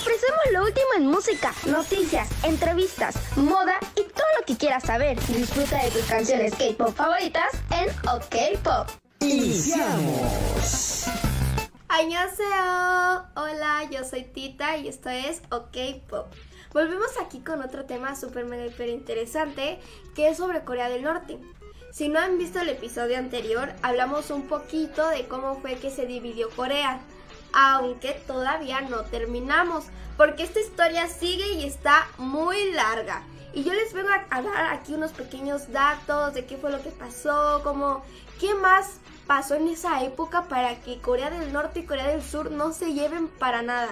[0.00, 5.18] ofrecemos lo último en música, noticias, entrevistas, moda y todo lo que quieras saber.
[5.26, 8.88] Disfruta de tus canciones K-pop favoritas en OK Pop.
[9.20, 11.04] ¡Iniciamos!
[11.88, 13.26] Annyeonghaseyo.
[13.36, 15.76] Hola, yo soy Tita y esto es OK
[16.08, 16.32] Pop.
[16.72, 19.80] Volvemos aquí con otro tema súper mega hiper interesante
[20.14, 21.38] que es sobre Corea del Norte.
[21.92, 26.06] Si no han visto el episodio anterior, hablamos un poquito de cómo fue que se
[26.06, 27.00] dividió Corea,
[27.52, 29.84] aunque todavía no terminamos,
[30.16, 33.22] porque esta historia sigue y está muy larga.
[33.52, 36.90] Y yo les vengo a, dar aquí unos pequeños datos de qué fue lo que
[36.90, 38.04] pasó, como
[38.38, 42.50] qué más pasó en esa época para que Corea del Norte y Corea del Sur
[42.50, 43.90] no se lleven para nada.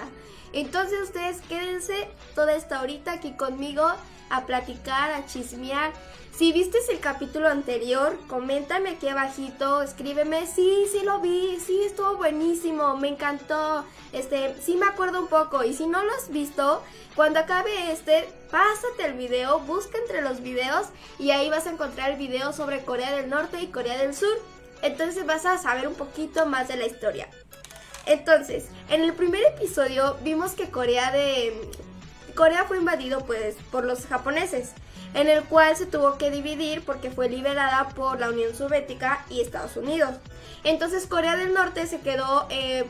[0.53, 3.85] Entonces ustedes quédense toda esta horita aquí conmigo
[4.29, 5.91] a platicar, a chismear.
[6.39, 12.15] Si viste el capítulo anterior, coméntame aquí abajito, escríbeme, sí, sí lo vi, sí, estuvo
[12.15, 16.81] buenísimo, me encantó, este, sí me acuerdo un poco, y si no lo has visto,
[17.13, 20.87] cuando acabe este, pásate el video, busca entre los videos,
[21.19, 24.39] y ahí vas a encontrar el video sobre Corea del Norte y Corea del Sur,
[24.81, 27.27] entonces vas a saber un poquito más de la historia.
[28.05, 31.69] Entonces, en el primer episodio vimos que Corea de
[32.33, 34.71] Corea fue invadido pues por los japoneses,
[35.13, 39.41] en el cual se tuvo que dividir porque fue liberada por la Unión Soviética y
[39.41, 40.15] Estados Unidos.
[40.63, 42.85] Entonces Corea del Norte se quedó eh,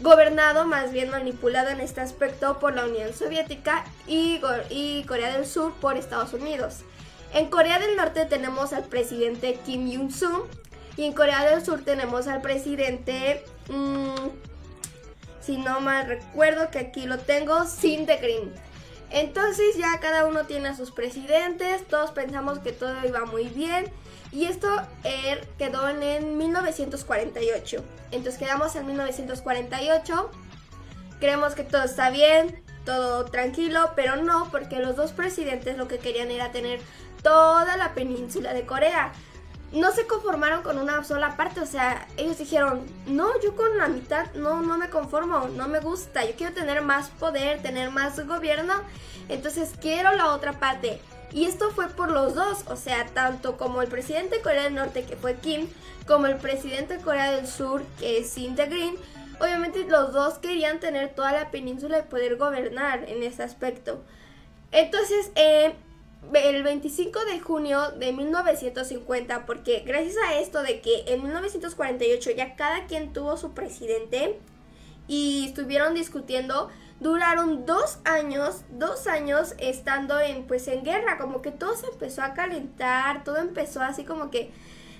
[0.00, 4.40] gobernado, más bien manipulado en este aspecto por la Unión Soviética y,
[5.06, 6.80] Corea del Sur por Estados Unidos.
[7.32, 10.42] En Corea del Norte tenemos al presidente Kim Jong-sung
[10.96, 13.44] y en Corea del Sur tenemos al presidente...
[13.68, 14.14] Mmm,
[15.40, 18.50] si no mal recuerdo que aquí lo tengo, Sin the Green.
[19.10, 23.92] Entonces ya cada uno tiene a sus presidentes, todos pensamos que todo iba muy bien
[24.32, 24.68] y esto
[25.04, 27.84] er, quedó en 1948.
[28.10, 30.30] Entonces quedamos en 1948,
[31.20, 35.98] creemos que todo está bien, todo tranquilo, pero no, porque los dos presidentes lo que
[35.98, 36.80] querían era tener
[37.22, 39.12] toda la península de Corea
[39.74, 43.88] no se conformaron con una sola parte, o sea, ellos dijeron, no, yo con la
[43.88, 48.24] mitad no, no me conformo, no me gusta, yo quiero tener más poder, tener más
[48.26, 48.74] gobierno,
[49.28, 51.00] entonces quiero la otra parte.
[51.32, 54.76] Y esto fue por los dos, o sea, tanto como el presidente de Corea del
[54.76, 55.66] Norte, que fue Kim,
[56.06, 58.94] como el presidente de Corea del Sur, que es Sin Green,
[59.40, 64.00] obviamente los dos querían tener toda la península y poder gobernar en ese aspecto.
[64.70, 65.74] Entonces, eh,
[66.32, 72.56] el 25 de junio de 1950, porque gracias a esto de que en 1948 ya
[72.56, 74.38] cada quien tuvo su presidente
[75.06, 76.70] y estuvieron discutiendo,
[77.00, 82.22] duraron dos años, dos años estando en pues en guerra, como que todo se empezó
[82.22, 84.50] a calentar, todo empezó así como que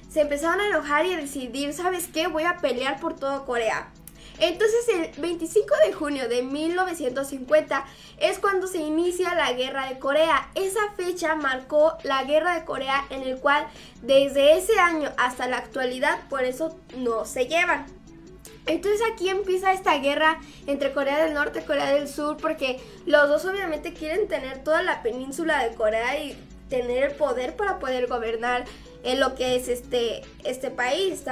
[0.09, 2.29] se empezaron a enojar y a decidir, ¿sabes qué?
[2.29, 3.91] Voy a pelear por todo Corea.
[4.41, 7.85] Entonces el 25 de junio de 1950
[8.19, 10.51] es cuando se inicia la guerra de Corea.
[10.55, 13.67] Esa fecha marcó la guerra de Corea en el cual
[14.03, 17.87] desde ese año hasta la actualidad por eso no se llevan.
[18.67, 23.29] Entonces aquí empieza esta guerra entre Corea del Norte y Corea del Sur porque los
[23.29, 26.37] dos obviamente quieren tener toda la península de Corea y
[26.69, 28.65] tener el poder para poder gobernar
[29.05, 31.25] en lo que es este, este país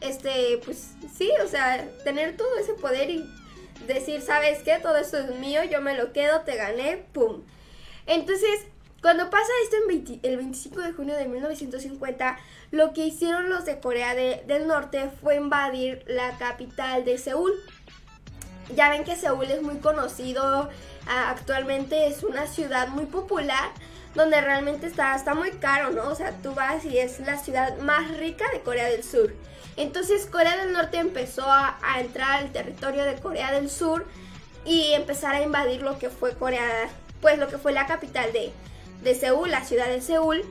[0.00, 3.28] este, pues sí, o sea, tener todo ese poder y
[3.86, 4.78] decir, ¿sabes qué?
[4.80, 7.42] Todo esto es mío, yo me lo quedo, te gané, ¡pum!
[8.06, 8.60] Entonces,
[9.00, 12.38] cuando pasa esto en el 25 de junio de 1950,
[12.72, 17.52] lo que hicieron los de Corea del Norte fue invadir la capital de Seúl.
[18.74, 20.68] Ya ven que Seúl es muy conocido,
[21.06, 23.70] actualmente es una ciudad muy popular
[24.14, 26.08] donde realmente está, está muy caro, ¿no?
[26.08, 29.32] O sea, tú vas y es la ciudad más rica de Corea del Sur.
[29.78, 34.06] Entonces Corea del Norte empezó a, entrar al territorio de Corea del Sur
[34.64, 36.90] y empezar a invadir lo que fue Corea,
[37.20, 40.42] pues lo que fue la capital de, Seúl, la ciudad de Seúl.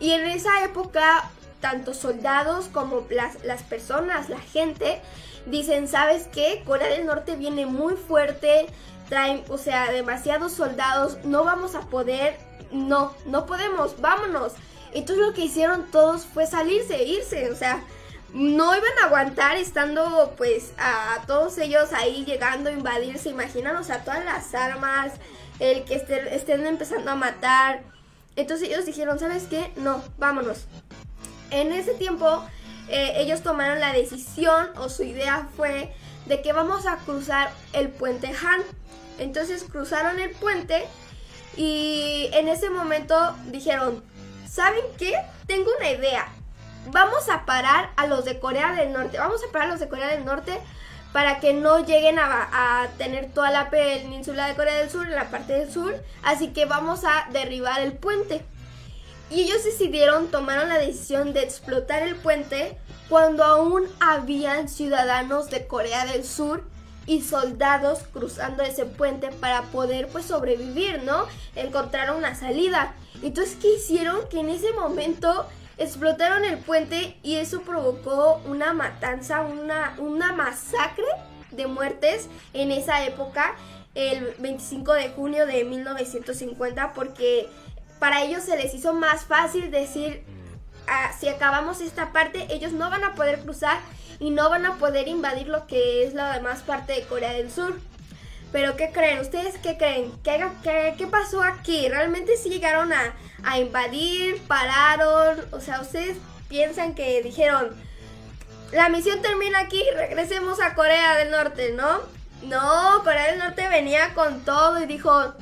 [0.00, 5.00] Y en esa época, tanto soldados como las, las personas, la gente,
[5.46, 6.64] dicen, ¿sabes qué?
[6.66, 8.66] Corea del Norte viene muy fuerte,
[9.08, 12.36] traen, o sea, demasiados soldados, no vamos a poder,
[12.72, 14.54] no, no podemos, vámonos.
[14.92, 17.84] Entonces lo que hicieron todos fue salirse, irse, o sea,
[18.32, 23.84] no iban a aguantar estando pues a todos ellos ahí llegando a invadirse, imaginan, o
[23.84, 25.12] sea, todas las armas,
[25.58, 27.82] el que estén, empezando a matar.
[28.36, 29.72] Entonces ellos dijeron, ¿sabes qué?
[29.76, 30.66] No, vámonos.
[31.50, 32.44] En ese tiempo
[32.88, 35.94] eh, ellos tomaron la decisión o su idea fue
[36.26, 38.62] de que vamos a cruzar el puente Han.
[39.18, 40.86] Entonces cruzaron el puente
[41.54, 44.02] y en ese momento dijeron,
[44.48, 45.14] ¿saben qué?
[45.46, 46.28] Tengo una idea
[46.86, 49.18] vamos a parar a los de Corea del Norte.
[49.18, 50.58] Vamos a parar a los de Corea del Norte
[51.12, 55.30] para que no lleguen a, tener toda la península de Corea del Sur en la
[55.30, 55.94] parte del sur.
[56.22, 58.44] Así que vamos a derribar el puente.
[59.30, 65.66] Y ellos decidieron, tomaron la decisión de explotar el puente cuando aún habían ciudadanos de
[65.66, 66.64] Corea del Sur
[67.06, 71.26] y soldados cruzando ese puente para poder pues sobrevivir, ¿no?
[71.56, 72.94] Encontrar una salida.
[73.22, 74.28] Entonces, ¿qué hicieron?
[74.28, 75.46] Que en ese momento
[75.78, 81.04] explotaron el puente y eso provocó una matanza, una, una masacre
[81.50, 83.54] de muertes en esa época,
[83.94, 87.48] el 25 de junio de 1950, porque
[87.98, 90.24] para ellos se les hizo más fácil decir,
[90.88, 93.78] ah, si acabamos esta parte, ellos no van a poder cruzar
[94.18, 97.50] y no van a poder invadir lo que es la demás parte de Corea del
[97.50, 97.78] Sur.
[98.52, 99.20] Pero ¿qué creen?
[99.20, 100.12] ¿Ustedes qué creen?
[100.22, 101.88] ¿Qué, qué, pasó aquí?
[101.88, 103.14] ¿Realmente sí llegaron a,
[103.44, 104.42] a invadir?
[104.46, 105.40] ¿Pararon?
[105.52, 106.18] O sea, ¿ustedes
[106.48, 107.74] piensan que dijeron,
[108.72, 112.00] la misión termina aquí, regresemos a Corea del Norte, ¿no?
[112.42, 115.32] No, Corea del Norte venía con todo y dijo,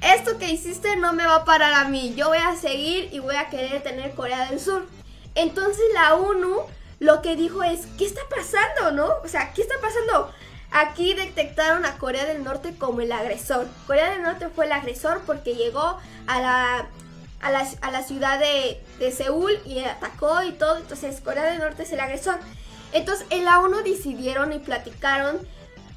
[0.00, 3.20] esto que hiciste no me va a parar a mí, yo voy a seguir y
[3.20, 4.86] voy a querer tener Corea del Sur.
[5.34, 6.66] Entonces la ONU
[6.98, 9.14] lo que dijo es, ¿qué está pasando, no?
[9.24, 10.32] O sea, ¿qué está pasando?
[10.72, 13.66] Aquí detectaron a Corea del Norte como el agresor.
[13.86, 16.86] Corea del Norte fue el agresor porque llegó a la,
[17.40, 20.78] a la, ciudad de, de, Seúl y atacó y todo.
[20.78, 22.38] Entonces Corea del Norte es el agresor.
[22.92, 25.38] Entonces en la ONU decidieron y platicaron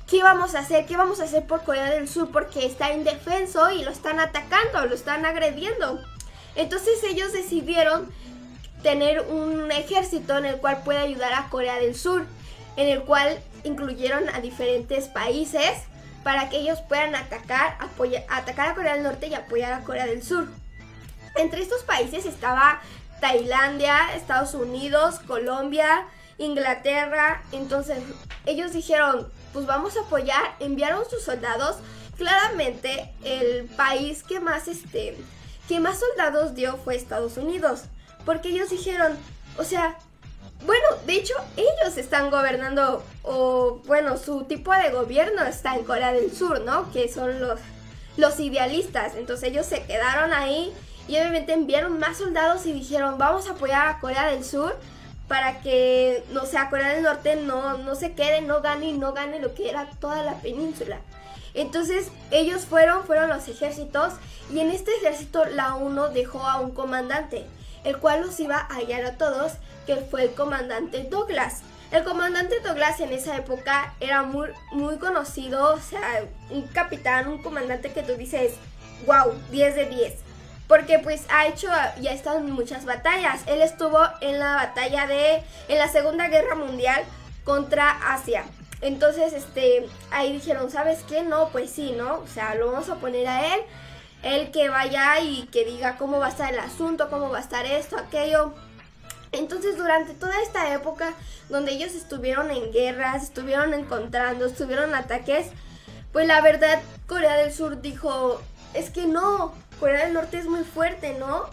[0.07, 3.71] qué vamos a hacer, qué vamos a hacer por Corea del Sur porque está indefenso
[3.71, 5.99] y lo están atacando, lo están agrediendo.
[6.55, 8.11] Entonces ellos decidieron
[8.83, 12.25] tener un ejército en el cual pueda ayudar a Corea del Sur,
[12.75, 15.71] en el cual incluyeron a diferentes países
[16.23, 17.77] para que ellos puedan atacar,
[18.29, 20.47] atacar a Corea del Norte y apoyar a Corea del Sur.
[21.35, 22.81] Entre estos países estaba
[23.19, 26.05] Tailandia, Estados Unidos, Colombia,
[26.37, 27.43] Inglaterra.
[27.51, 27.99] Entonces
[28.45, 31.77] ellos dijeron, pues vamos a apoyar, enviaron sus soldados.
[32.17, 35.17] Claramente el país que más, este,
[35.67, 37.83] que más soldados dio fue Estados Unidos.
[38.25, 39.17] Porque ellos dijeron,
[39.57, 39.97] o sea,
[40.65, 46.13] bueno, de hecho, ellos están gobernando, o bueno, su tipo de gobierno está en Corea
[46.13, 46.91] del Sur, ¿no?
[46.91, 47.59] Que son los,
[48.17, 49.15] los idealistas.
[49.15, 50.73] Entonces ellos se quedaron ahí
[51.07, 54.77] y obviamente enviaron más soldados y dijeron, vamos a apoyar a Corea del Sur
[55.27, 59.13] para que, no sea, Corea del Norte no, no se quede, no gane y no
[59.13, 60.99] gane lo que era toda la península.
[61.53, 64.13] Entonces ellos fueron, fueron los ejércitos
[64.51, 67.45] y en este ejército la UNO dejó a un comandante,
[67.83, 69.53] el cual los iba a hallar a todos
[69.85, 71.61] que fue el comandante Douglas.
[71.91, 77.43] El comandante Douglas en esa época era muy, muy conocido, o sea, un capitán, un
[77.43, 78.53] comandante que tú dices,
[79.05, 80.13] wow, 10 de 10.
[80.67, 81.67] Porque pues ha hecho
[82.01, 83.41] y ha estado en muchas batallas.
[83.45, 87.03] Él estuvo en la batalla de, en la Segunda Guerra Mundial
[87.43, 88.45] contra Asia.
[88.81, 91.21] Entonces, este, ahí dijeron, ¿sabes qué?
[91.21, 92.19] No, pues sí, ¿no?
[92.19, 93.61] O sea, lo vamos a poner a él.
[94.23, 97.41] Él que vaya y que diga cómo va a estar el asunto, cómo va a
[97.41, 98.53] estar esto, aquello.
[99.31, 101.13] Entonces durante toda esta época
[101.49, 105.47] donde ellos estuvieron en guerras, estuvieron encontrando, estuvieron ataques,
[106.11, 108.41] pues la verdad Corea del Sur dijo,
[108.73, 111.45] es que no, Corea del Norte es muy fuerte, ¿no?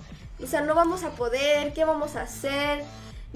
[0.43, 2.85] O sea, no vamos a poder, ¿qué vamos a hacer?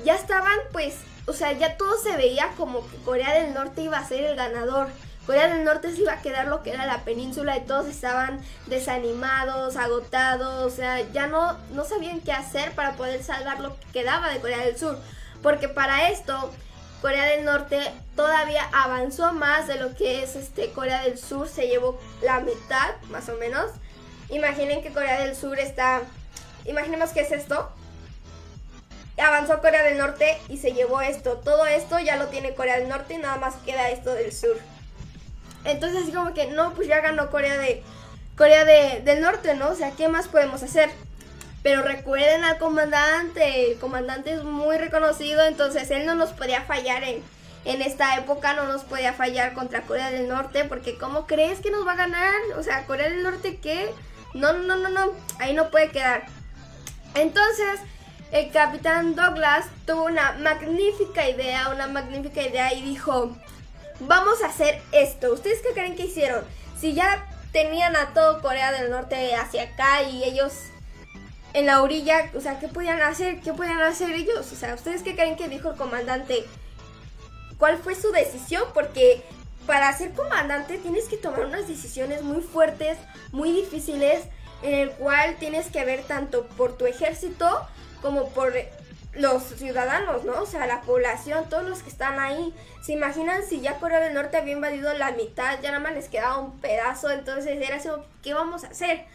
[0.04, 0.96] Ya estaban pues,
[1.26, 4.37] o sea, ya todo se veía como que Corea del Norte iba a ser el
[4.37, 4.88] ganador.
[5.26, 8.40] Corea del Norte se iba a quedar lo que era la península y todos estaban
[8.66, 13.87] desanimados, agotados, o sea, ya no, no sabían qué hacer para poder salvar lo que
[13.93, 14.99] quedaba de Corea del Sur.
[15.43, 16.52] Porque para esto,
[17.00, 17.78] Corea del Norte
[18.16, 22.95] todavía avanzó más de lo que es este Corea del Sur, se llevó la mitad,
[23.09, 23.71] más o menos.
[24.28, 26.02] Imaginen que Corea del Sur está,
[26.66, 27.71] imaginemos que es esto.
[29.16, 31.40] Avanzó Corea del Norte y se llevó esto.
[31.45, 34.59] Todo esto ya lo tiene Corea del Norte y nada más queda esto del sur.
[35.64, 37.83] Entonces así como que, no, pues ya ganó Corea de
[38.37, 39.68] Corea de, del Norte, ¿no?
[39.68, 40.90] O sea, ¿qué más podemos hacer?
[41.62, 47.04] Pero recuerden al comandante, el comandante es muy reconocido, entonces él no nos podía fallar
[47.04, 47.23] en,
[47.64, 51.71] en esta época, no nos podía fallar contra Corea del Norte, porque ¿cómo crees que
[51.71, 52.35] nos va a ganar?
[52.59, 53.90] O sea, Corea del Norte, ¿qué?
[54.35, 56.26] No, no, no, no, ahí no puede quedar.
[57.14, 57.80] Entonces,
[58.33, 63.35] el capitán Douglas tuvo una magnífica idea, una magnífica idea y dijo,
[64.00, 65.32] vamos a hacer esto.
[65.32, 66.44] ¿Ustedes qué creen que hicieron?
[66.78, 70.52] Si ya tenían a todo Corea del Norte hacia acá y ellos
[71.52, 73.40] en la orilla, o sea, ¿qué podían hacer?
[73.40, 74.50] ¿Qué podían hacer ellos?
[74.52, 76.44] O sea, ¿ustedes qué creen que dijo el comandante?
[77.58, 78.64] ¿Cuál fue su decisión?
[78.74, 79.22] Porque
[79.66, 82.98] para ser comandante tienes que tomar unas decisiones muy fuertes,
[83.30, 84.24] muy difíciles,
[84.62, 87.66] en el cual tienes que ver tanto por tu ejército
[88.02, 88.52] como por
[89.16, 90.42] los ciudadanos, ¿no?
[90.42, 92.54] O sea, la población, todos los que están ahí.
[92.83, 95.61] ¿Se imaginan si ya Corea del Norte había invadido la mitad?
[95.62, 97.88] Ya nada más les quedaba un pedazo, entonces era así,
[98.23, 99.06] ¿qué vamos a hacer?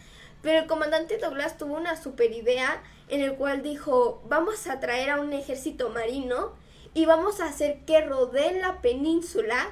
[0.42, 5.10] Pero el comandante Douglas tuvo una super idea en el cual dijo, vamos a traer
[5.10, 6.54] a un ejército marino
[6.94, 9.70] y vamos a hacer que rodeen la península,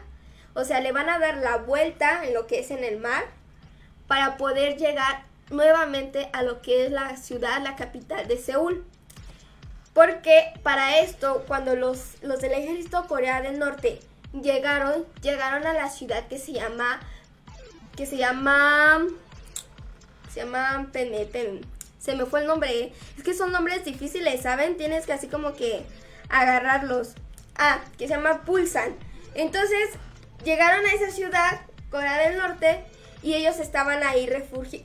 [0.54, 3.24] o sea, le van a dar la vuelta en lo que es en el mar
[4.06, 8.84] para poder llegar nuevamente a lo que es la ciudad, la capital de Seúl.
[9.98, 13.98] Porque para esto, cuando los, los del ejército Corea del Norte
[14.32, 17.00] llegaron, llegaron a la ciudad que se llama,
[17.96, 19.04] que se llama,
[20.32, 21.66] se llama Peneten.
[21.98, 22.92] Se me fue el nombre.
[23.16, 24.76] Es que son nombres difíciles, ¿saben?
[24.76, 25.84] Tienes que así como que
[26.28, 27.14] agarrarlos.
[27.56, 28.94] Ah, que se llama Pulsan.
[29.34, 29.88] Entonces,
[30.44, 32.84] llegaron a esa ciudad, Corea del Norte,
[33.20, 34.28] y ellos estaban ahí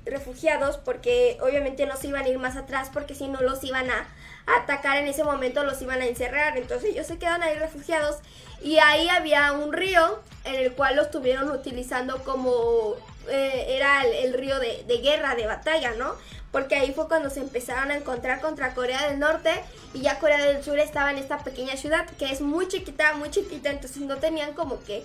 [0.06, 3.92] refugiados porque obviamente no se iban a ir más atrás porque si no los iban
[3.92, 4.08] a,
[4.46, 6.58] atacar en ese momento, los iban a encerrar.
[6.58, 8.18] Entonces ellos se quedan ahí refugiados
[8.62, 12.96] y ahí había un río en el cual los estuvieron utilizando como
[13.30, 16.16] eh, era el, río de, guerra, de batalla, ¿no?
[16.52, 19.52] Porque ahí fue cuando se empezaron a encontrar contra Corea del Norte
[19.94, 23.32] y ya Corea del Sur estaba en esta pequeña ciudad que es muy chiquita, muy
[23.32, 25.04] chiquita, entonces no tenían como que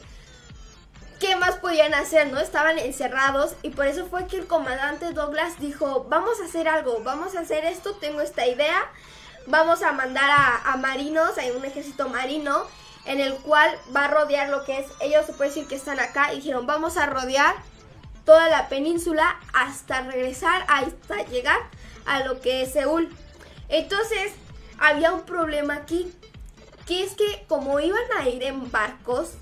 [1.19, 2.29] ¿qué más podían hacer?
[2.29, 2.39] ¿No?
[2.39, 7.01] Estaban encerrados y por eso fue que el comandante Douglas dijo, vamos a hacer algo,
[7.03, 8.91] vamos a hacer esto, tengo esta idea,
[9.49, 10.31] vamos a mandar
[10.65, 12.65] a, marinos, hay un ejército marino
[13.05, 15.99] en el cual va a rodear lo que es, ellos se puede decir que están
[15.99, 17.55] acá y dijeron, vamos a rodear
[18.25, 21.59] toda la península hasta regresar, hasta llegar
[22.05, 23.09] a lo que es Seúl.
[23.71, 24.33] Entonces,
[24.79, 26.13] había un problema aquí,
[26.87, 29.33] que es que como iban a ir en barcos,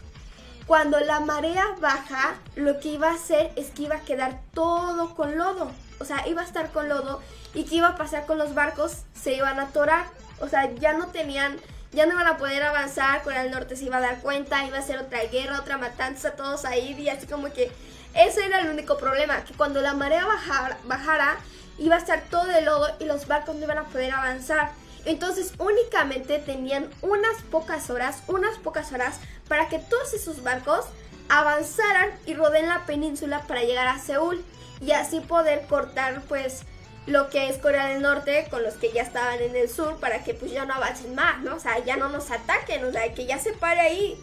[0.67, 5.15] cuando la marea baja, lo que iba a hacer es que iba a quedar todo
[5.15, 5.71] con lodo.
[6.01, 7.23] O sea, iba a estar con lodo.
[7.57, 9.05] ¿Y qué iba a pasar con los barcos?
[9.19, 10.05] Se iban a atorar.
[10.41, 11.57] O sea, ya no tenían,
[11.91, 13.23] ya no iban a poder avanzar.
[13.23, 14.67] Corea del Norte se iba a dar cuenta.
[14.67, 16.95] Iba a ser otra guerra, otra matanza, todos ahí.
[17.01, 17.73] Y así como que
[18.13, 19.43] ese era el único problema.
[19.43, 21.39] Que cuando la marea bajara, bajara
[21.79, 24.73] iba a estar todo de lodo y los barcos no iban a poder avanzar.
[25.07, 30.85] Entonces únicamente tenían unas pocas horas, unas pocas horas para que todos esos barcos
[31.31, 34.45] avanzaran y rodeen la península para llegar a Seúl
[34.83, 36.65] y así poder cortar pues
[37.07, 40.25] lo que es Corea del Norte con los que ya estaban en el sur para
[40.25, 41.57] que pues ya no avancen más, ¿no?
[41.57, 44.21] O sea, ya no nos ataquen, o sea, que ya se pare ahí.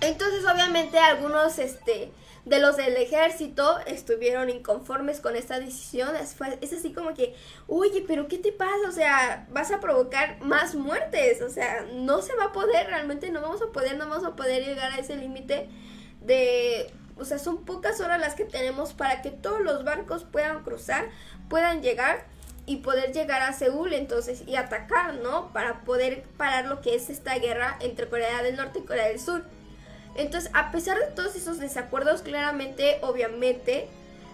[0.00, 2.12] Entonces obviamente algunos este
[2.44, 6.16] de los del ejército estuvieron inconformes con esta decisión.
[6.16, 6.36] Es,
[6.72, 7.34] así como que,
[7.68, 8.88] oye, pero ¿qué te pasa?
[8.88, 11.40] O sea, vas a provocar más muertes.
[11.42, 14.34] O sea, no se va a poder, realmente no vamos a poder, no vamos a
[14.34, 15.68] poder llegar a ese límite
[16.20, 16.92] de...
[17.16, 21.08] O sea, son pocas horas las que tenemos para que todos los barcos puedan cruzar,
[21.52, 22.24] puedan llegar
[22.64, 25.52] y poder llegar a Seúl entonces y atacar, ¿no?
[25.52, 29.20] Para poder parar lo que es esta guerra entre Corea del Norte y Corea del
[29.20, 29.44] Sur.
[30.14, 33.86] Entonces, a pesar de todos esos desacuerdos, claramente, obviamente,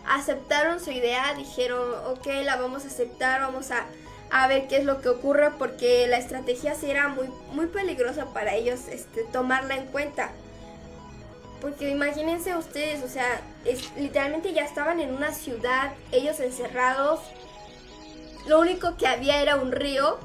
[0.07, 5.01] aceptaron su idea, dijeron, ok, la vamos a aceptar, vamos a, ver qué es lo
[5.01, 9.87] que ocurre, porque la estrategia sí era muy, muy peligrosa para ellos este, tomarla en
[9.87, 10.31] cuenta.
[11.61, 13.41] Porque imagínense ustedes, o sea,
[13.97, 17.21] literalmente ya estaban en una ciudad, ellos encerrados,
[18.47, 20.19] lo único que había era un río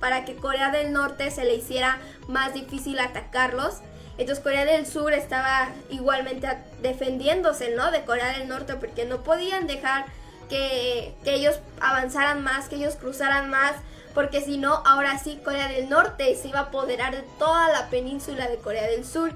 [0.00, 3.80] para que Corea del Norte se le hiciera más difícil atacarlos.
[4.16, 6.48] Entonces Corea del Sur estaba igualmente
[6.82, 7.90] defendiéndose, ¿no?
[7.90, 10.06] De Corea del Norte porque no podían dejar
[10.48, 13.72] que, ellos avanzaran más, que ellos cruzaran más,
[14.14, 17.88] porque si no, ahora sí Corea del Norte se iba a apoderar de toda la
[17.88, 19.32] península de Corea del Sur.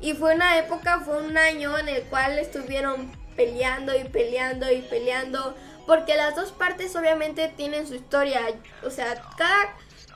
[0.00, 4.82] Y fue una época, fue un año en el cual estuvieron peleando y peleando y
[4.82, 5.54] peleando,
[5.86, 8.40] porque las dos partes obviamente tienen su historia,
[8.84, 9.74] o sea, cada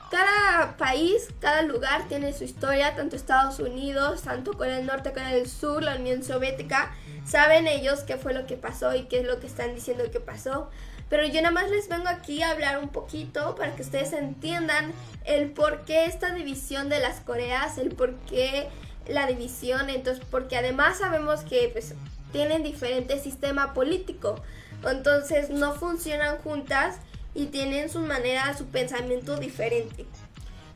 [0.09, 5.29] cada país, cada lugar tiene su historia, tanto Estados Unidos, tanto Corea del Norte, Corea
[5.29, 6.95] del Sur, la Unión Soviética,
[7.25, 10.19] saben ellos qué fue lo que pasó y qué es lo que están diciendo que
[10.19, 10.69] pasó.
[11.09, 14.93] Pero yo nada más les vengo aquí a hablar un poquito para que ustedes entiendan
[15.25, 18.67] el por qué esta división de las Coreas, el por qué
[19.09, 21.95] la división, entonces porque además sabemos que pues
[22.31, 24.41] tienen diferente sistema político,
[24.89, 26.97] entonces no funcionan juntas
[27.33, 30.05] y tienen su manera, su pensamiento diferente.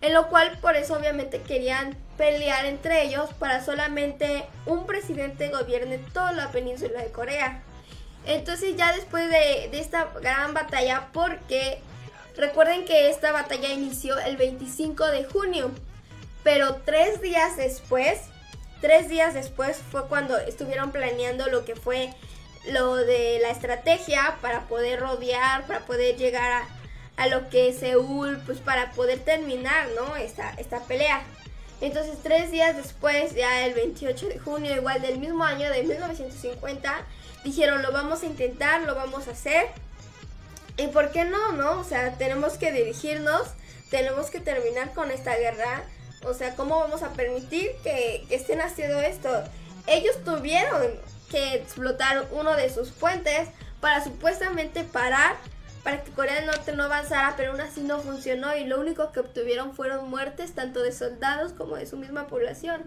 [0.02, 5.98] En lo cual por eso obviamente querían pelear entre ellos para solamente un presidente gobierne
[5.98, 7.64] toda la península de Corea.
[8.26, 11.80] Entonces ya después de, de esta gran batalla, porque
[12.36, 15.72] recuerden que esta batalla inició el 25 de junio,
[16.44, 18.20] pero tres días después,
[18.82, 22.14] tres días después fue cuando estuvieron planeando lo que fue
[22.72, 26.64] lo de la estrategia para poder rodear, para poder llegar
[27.18, 30.16] a lo que es Seúl, pues para poder terminar, ¿no?
[30.16, 31.24] Esta, esta pelea.
[31.82, 37.06] Entonces, tres días después, ya el 28 de junio, igual del mismo año de 1950,
[37.44, 39.68] dijeron, lo vamos a intentar, lo vamos a hacer.
[40.78, 41.82] ¿Y por qué no, no?
[41.82, 43.50] O sea, tenemos que dirigirnos,
[43.90, 45.84] tenemos que terminar con esta guerra.
[46.26, 49.30] O sea, ¿cómo vamos a permitir que, estén haciendo esto?
[49.88, 50.82] Ellos tuvieron
[51.30, 53.50] que explotar uno de sus puentes
[53.82, 55.36] para supuestamente parar
[55.84, 59.12] para que Corea del Norte no avanzara, pero aún así no funcionó y lo único
[59.12, 62.84] que obtuvieron fueron muertes tanto de soldados como de su misma población.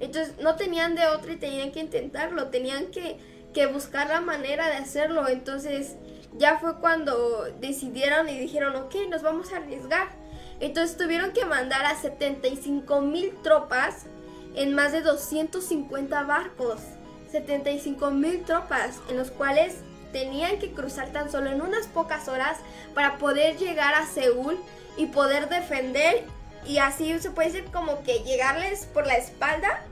[0.00, 3.18] Entonces no tenían de otra y tenían que intentarlo, tenían que,
[3.54, 5.28] que buscar la manera de hacerlo.
[5.28, 5.94] Entonces
[6.36, 10.08] ya fue cuando decidieron y dijeron, ok, nos vamos a arriesgar.
[10.60, 14.04] Entonces tuvieron que mandar a 75 mil tropas
[14.54, 16.80] en más de 250 barcos.
[17.32, 19.76] 75 mil tropas en los cuales
[20.12, 22.58] tenían que cruzar tan solo en unas pocas horas
[22.94, 24.58] para poder llegar a Seúl
[24.96, 26.24] y poder defender
[26.66, 29.82] y así se puede decir como que llegarles por la espalda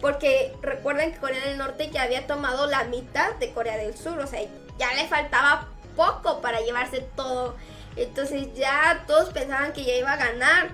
[0.00, 4.18] porque recuerden que Corea del Norte ya había tomado la mitad de Corea del Sur,
[4.18, 4.40] o sea,
[4.78, 7.56] ya le faltaba poco para llevarse todo.
[7.96, 10.70] Entonces ya todos pensaban que ya iba a ganar.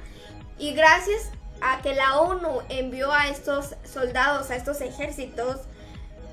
[0.58, 5.60] Y gracias a que la ONU envió a estos soldados, a estos ejércitos,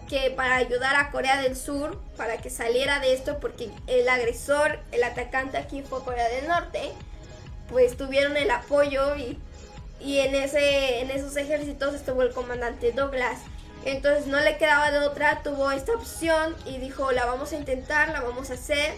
[0.07, 4.79] que para ayudar a Corea del Sur para que saliera de esto porque el agresor,
[4.91, 6.93] el atacante aquí fue Corea del Norte,
[7.69, 9.39] pues tuvieron el apoyo y,
[9.99, 13.39] en, ese, en esos ejércitos estuvo el comandante Douglas.
[13.85, 18.09] Entonces no le quedaba de otra, tuvo esta opción y dijo, la vamos a intentar,
[18.09, 18.93] la vamos a hacer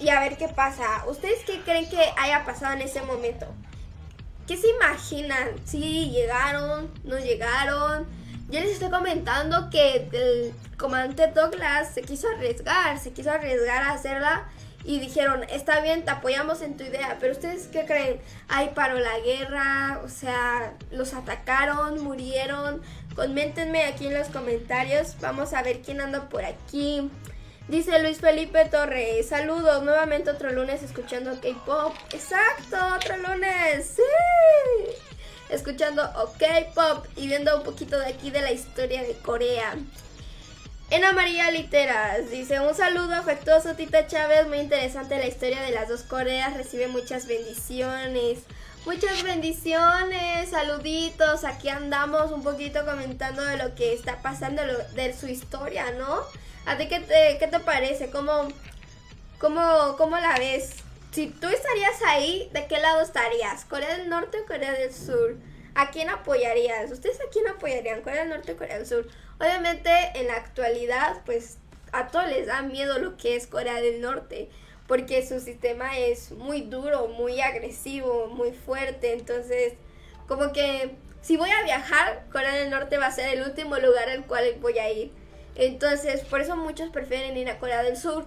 [0.00, 1.04] y a ver qué pasa.
[1.06, 3.46] ¿Ustedes qué creen que haya pasado en ese momento?
[4.46, 5.48] ¿Qué se imaginan?
[5.64, 6.90] ¿Si llegaron?
[7.04, 8.06] ¿No llegaron?
[8.50, 13.92] Yo les estoy comentando que el comandante Douglas se quiso arriesgar, se quiso arriesgar a
[13.92, 14.48] hacerla
[14.84, 18.22] y dijeron, está bien, te apoyamos en tu idea, pero ustedes qué creen?
[18.48, 22.80] Ahí paró la guerra, o sea, los atacaron, murieron.
[23.14, 27.10] Coméntenme aquí en los comentarios, vamos a ver quién anda por aquí.
[27.68, 31.94] Dice Luis Felipe Torres, saludos, nuevamente otro lunes escuchando K-Pop.
[32.12, 33.92] Exacto, otro lunes.
[33.94, 34.02] Sí
[35.48, 36.42] escuchando OK
[36.74, 39.76] Pop y viendo un poquito de aquí de la historia de Corea.
[40.90, 45.88] Ena María Literas dice un saludo afectuoso Tita Chávez, muy interesante la historia de las
[45.88, 48.40] dos Coreas, recibe muchas bendiciones.
[48.86, 54.62] Muchas bendiciones, saluditos, aquí andamos un poquito comentando de lo que está pasando,
[54.94, 56.22] de su historia, ¿no?
[56.68, 58.10] ¿A ti qué te, qué te parece?
[58.10, 58.46] ¿Cómo,
[59.38, 60.74] cómo, ¿Cómo la ves?
[61.12, 63.64] Si tú estarías ahí, ¿de qué lado estarías?
[63.64, 65.38] ¿Corea del Norte o Corea del Sur?
[65.74, 66.92] ¿A quién apoyarías?
[66.92, 68.02] ¿Ustedes a quién apoyarían?
[68.02, 69.08] ¿Corea del Norte o Corea del Sur?
[69.40, 71.56] Obviamente en la actualidad, pues
[71.92, 74.50] a todos les da miedo lo que es Corea del Norte,
[74.86, 79.72] porque su sistema es muy duro, muy agresivo, muy fuerte, entonces
[80.26, 84.10] como que si voy a viajar, Corea del Norte va a ser el último lugar
[84.10, 85.17] al cual voy a ir.
[85.58, 88.26] Entonces, por eso muchos prefieren ir a Corea del Sur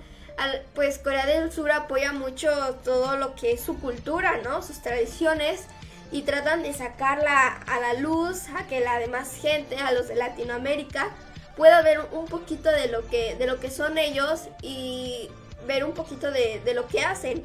[0.74, 2.50] pues Corea del Sur apoya mucho
[2.84, 4.62] todo lo que es su cultura, ¿no?
[4.62, 5.66] Sus tradiciones
[6.12, 10.16] y tratan de sacarla a la luz, a que la demás gente, a los de
[10.16, 11.10] Latinoamérica,
[11.56, 15.30] pueda ver un poquito de lo que, de lo que son ellos y
[15.68, 17.44] ver un poquito de, lo que hacen.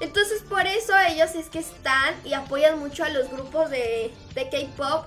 [0.00, 4.48] Entonces por eso ellos es que están y apoyan mucho a los grupos de, de
[4.48, 5.06] K-Pop,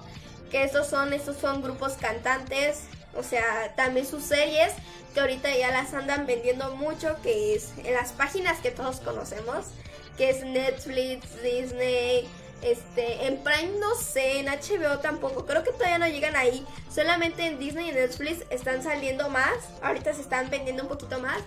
[0.49, 2.81] que estos son, estos son grupos cantantes,
[3.15, 4.73] o sea, también sus series
[5.13, 9.67] que ahorita ya las andan vendiendo mucho, que es en las páginas que todos conocemos,
[10.17, 12.27] que es Netflix, Disney,
[12.61, 17.45] este, en Prime no sé, en HBO tampoco, creo que todavía no llegan ahí, solamente
[17.45, 21.41] en Disney y Netflix están saliendo más, ahorita se están vendiendo un poquito más.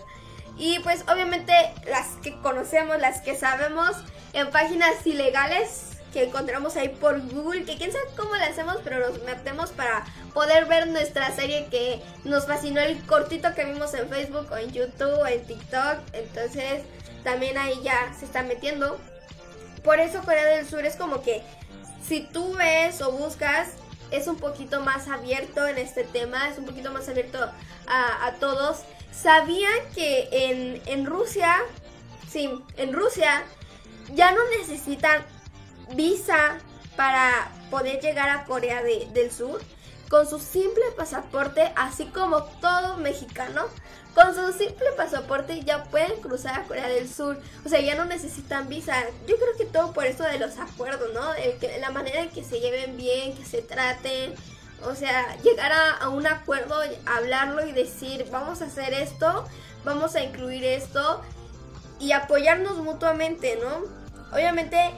[0.57, 1.53] Y pues obviamente
[1.88, 3.96] las que conocemos, las que sabemos,
[4.35, 9.00] en páginas ilegales que encontramos ahí por Google, que quién sabe cómo le hacemos, pero
[9.00, 14.09] nos metemos para poder ver nuestra serie que nos fascinó el cortito que vimos en
[14.09, 15.98] Facebook o en YouTube o en TikTok.
[16.12, 16.85] Entonces
[17.24, 18.96] también ahí ya se está metiendo.
[19.83, 21.42] Por eso Corea del Sur es como que
[22.07, 23.70] si tú ves o buscas
[24.12, 27.38] es un poquito más abierto en este tema, es un poquito más abierto
[27.88, 28.83] a, a todos.
[29.11, 31.57] ¿Sabían que en, en Rusia,
[32.31, 33.42] sí, en Rusia
[34.14, 35.24] ya no necesitan
[35.94, 36.58] visa
[36.96, 39.60] para poder llegar a Corea del Sur
[40.08, 43.62] con su simple pasaporte, así como todo mexicano,
[44.14, 47.40] con su simple pasaporte ya pueden cruzar a Corea del Sur.
[47.64, 48.94] O sea, ya no necesitan visa.
[49.26, 51.32] Yo creo que todo por eso de los acuerdos, ¿no?
[51.60, 54.34] que, la manera en que se lleven bien, que se traten.
[54.84, 59.46] O sea, llegar a, a un acuerdo, hablarlo y decir, vamos a hacer esto,
[59.84, 61.22] vamos a incluir esto
[61.98, 63.84] y apoyarnos mutuamente, ¿no?
[64.32, 64.92] Obviamente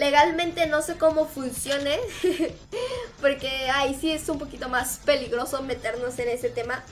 [0.00, 2.00] legalmente no sé cómo funcione,
[3.20, 6.82] porque ahí sí es un poquito más peligroso meternos en ese tema.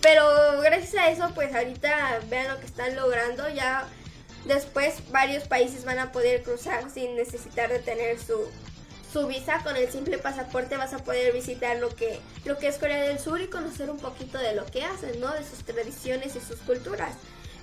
[0.00, 0.24] Pero
[0.60, 3.86] gracias a eso, pues ahorita vean lo que están logrando, ya
[4.46, 8.50] después varios países van a poder cruzar sin necesitar de tener su,
[9.12, 12.78] su visa, con el simple pasaporte vas a poder visitar lo que, lo que es
[12.78, 15.32] Corea del Sur y conocer un poquito de lo que hacen, ¿no?
[15.32, 17.14] De sus tradiciones y sus culturas.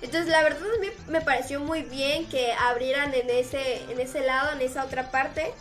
[0.02, 4.20] Entonces la verdad a mí me pareció muy bien que abrieran en ese, en ese
[4.20, 5.54] lado, en esa otra parte,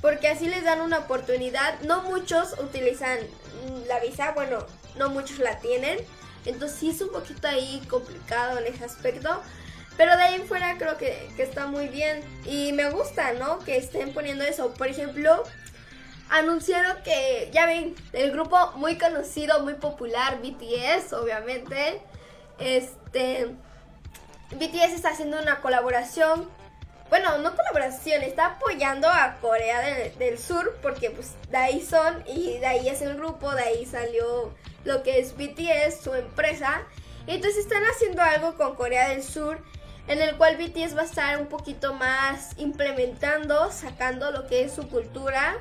[0.00, 1.80] porque así les dan una oportunidad.
[1.80, 3.18] No muchos utilizan
[3.88, 5.98] la visa, bueno, no muchos la tienen,
[6.44, 9.42] entonces sí es un poquito ahí complicado en ese aspecto.
[9.96, 12.22] Pero de ahí en fuera creo que, que está muy bien.
[12.46, 13.58] Y me gusta, ¿no?
[13.58, 14.72] Que estén poniendo eso.
[14.74, 15.44] Por ejemplo,
[16.30, 22.00] anunciaron que, ya ven, el grupo muy conocido, muy popular, BTS, obviamente.
[22.62, 23.54] Este.
[24.52, 26.48] BTS está haciendo una colaboración.
[27.08, 29.80] Bueno, no colaboración, está apoyando a Corea
[30.18, 33.84] del, Sur porque pues de ahí son y de ahí es el grupo, de ahí
[33.84, 36.82] salió lo que es BTS, su empresa.
[37.26, 39.62] Entonces están haciendo algo con Corea del Sur
[40.08, 44.72] en el cual BTS va a estar un poquito más implementando, sacando lo que es
[44.72, 45.56] su cultura,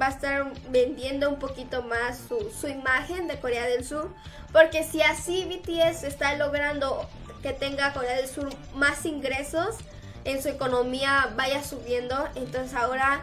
[0.00, 4.12] va a estar vendiendo un poquito más su, su imagen de Corea del Sur,
[4.52, 7.08] porque si así BTS está logrando
[7.42, 9.76] que tenga Corea del Sur más ingresos,
[10.24, 13.22] en su economía vaya subiendo, entonces ahora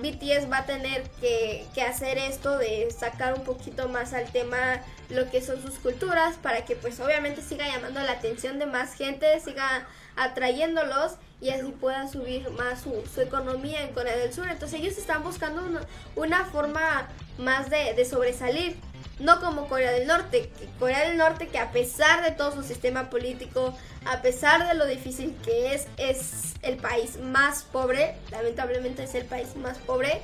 [0.00, 4.80] BTS va a tener que, que, hacer esto de sacar un poquito más al tema
[5.08, 8.94] lo que son sus culturas para que pues obviamente siga llamando la atención de más
[8.94, 14.48] gente, siga atrayéndolos y así pueda subir más su, economía en Corea del Sur.
[14.48, 15.80] Entonces ellos están buscando una,
[16.16, 18.76] una forma más de, de sobresalir
[19.20, 20.50] no como Corea del Norte.
[20.78, 23.76] Corea del Norte que a pesar de todo su sistema político,
[24.06, 29.26] a pesar de lo difícil que es, es el país más pobre, lamentablemente es el
[29.26, 30.22] país más pobre.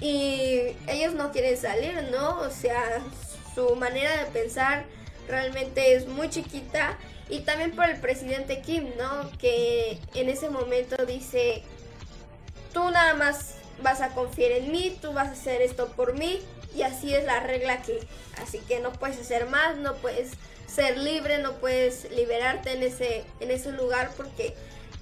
[0.00, 2.40] Y ellos no quieren salir, ¿no?
[2.40, 3.00] O sea,
[3.54, 4.84] su manera de pensar
[5.28, 6.98] realmente es muy chiquita.
[7.28, 9.30] Y también por el presidente Kim, ¿no?
[9.38, 11.62] Que en ese momento dice,
[12.72, 16.40] tú nada más vas a confiar en mí, tú vas a hacer esto por mí
[16.74, 17.94] y así es la regla aquí.
[18.42, 20.32] Así que no puedes hacer más, no puedes
[20.66, 24.54] ser libre, no puedes liberarte en ese, en ese lugar porque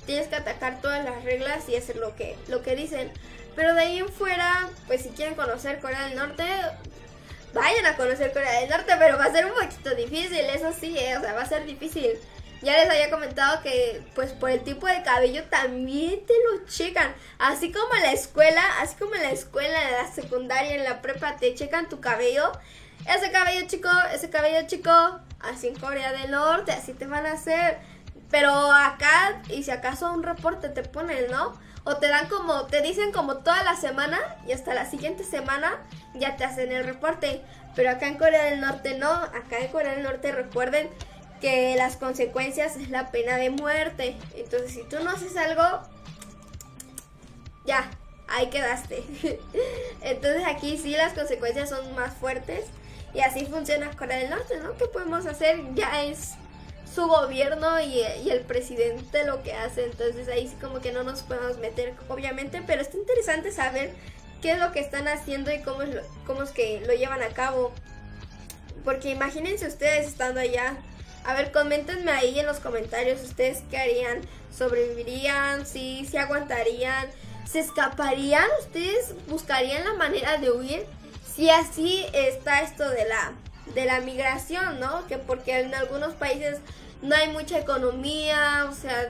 [0.07, 3.11] tienes que atacar todas las reglas y hacer lo que, lo que dicen.
[3.55, 6.45] Pero de ahí en fuera, pues si quieren conocer Corea del Norte,
[7.53, 10.97] vayan a conocer Corea del Norte, pero va a ser un poquito difícil, eso sí,
[10.99, 12.19] eh, o sea, va a ser difícil.
[12.63, 17.13] Ya les había comentado que pues por el tipo de cabello también te lo checan.
[17.39, 21.03] Así como en la escuela, así como en la escuela, en la secundaria, en la
[21.03, 22.53] prepa te checan tu cabello.
[23.13, 24.93] Ese cabello chico, ese cabello chico,
[25.41, 27.79] así en Corea del Norte, así te van a hacer.
[28.31, 31.59] Pero acá, y si acaso un reporte te ponen, ¿no?
[31.85, 35.81] O te dan como, te dicen como toda la semana y hasta la siguiente semana
[36.15, 37.43] ya te hacen el reporte.
[37.75, 40.89] Pero acá en Corea del Norte no, acá en Corea del Norte recuerden
[41.41, 44.17] que las consecuencias es la pena de muerte.
[44.37, 45.81] Entonces, si tú no haces algo,
[47.65, 47.91] ya,
[48.29, 49.03] ahí quedaste.
[50.03, 52.67] Entonces aquí sí las consecuencias son más fuertes
[53.15, 54.77] y así funciona Corea del Norte, ¿no?
[54.77, 55.61] ¿Qué podemos hacer?
[55.75, 56.35] Ya es
[56.95, 61.23] su gobierno y, el presidente lo que hace, entonces ahí sí como que no nos
[61.23, 63.93] podemos meter, obviamente, pero está interesante saber
[64.41, 67.29] qué es lo que están haciendo y cómo es, cómo es que lo llevan a
[67.29, 67.73] cabo.
[68.85, 70.77] Porque imagínense ustedes estando allá
[71.25, 74.21] a ver, coméntenme ahí en los comentarios ustedes qué harían.
[74.57, 75.67] ¿Sobrevivirían?
[75.67, 76.07] ¿Sí?
[76.11, 77.07] ¿Se aguantarían?
[77.51, 78.47] ¿Se escaparían?
[78.61, 80.87] ¿Ustedes buscarían la manera de huir?
[81.35, 83.33] Si así está esto de la,
[83.75, 85.07] de la migración, ¿no?
[85.07, 86.59] Que porque en algunos países
[87.01, 89.09] no hay mucha economía, o sea,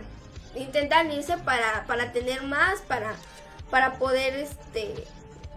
[0.54, 3.14] intentan irse para, para tener más, para,
[3.70, 5.04] para poder este,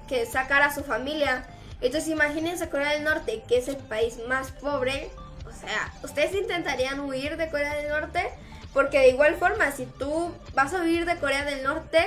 [0.08, 1.48] que sacar a su familia.
[1.82, 5.10] Entonces imagínense Corea del Norte, que es el país más pobre,
[5.48, 8.30] o sea, ¿ustedes intentarían huir de Corea del Norte?
[8.74, 12.06] Porque de igual forma, si tú vas a huir de Corea del Norte,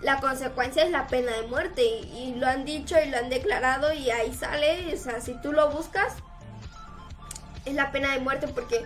[0.00, 1.82] la consecuencia es la pena de muerte.
[1.84, 4.94] Y, lo han dicho y lo han declarado y ahí sale.
[4.94, 6.14] O sea, si tú lo buscas,
[7.64, 8.84] es la pena de muerte porque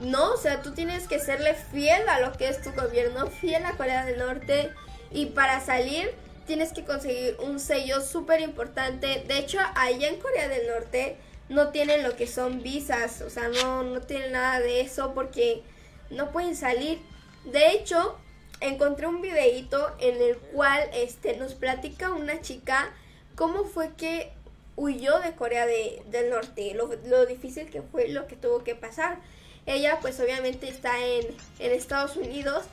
[0.00, 3.64] no, o sea, tú tienes que serle fiel a lo que es tu gobierno, fiel
[3.64, 4.72] a Corea del Norte.
[5.10, 6.14] Y para salir
[6.46, 9.24] tienes que conseguir un sello súper importante.
[9.26, 11.16] De hecho, allá en Corea del Norte
[11.48, 15.62] no tienen lo que son visas, o sea, no, no tienen nada de eso porque
[16.10, 17.00] no pueden salir.
[17.44, 18.18] De hecho,
[18.60, 22.92] encontré un videito en el cual este, nos platica una chica
[23.34, 24.32] cómo fue que
[24.76, 29.18] huyó de Corea del Norte, lo, lo, difícil que fue lo que tuvo que pasar.
[29.66, 31.26] Ella pues obviamente está en,
[31.58, 32.64] en Estados Unidos,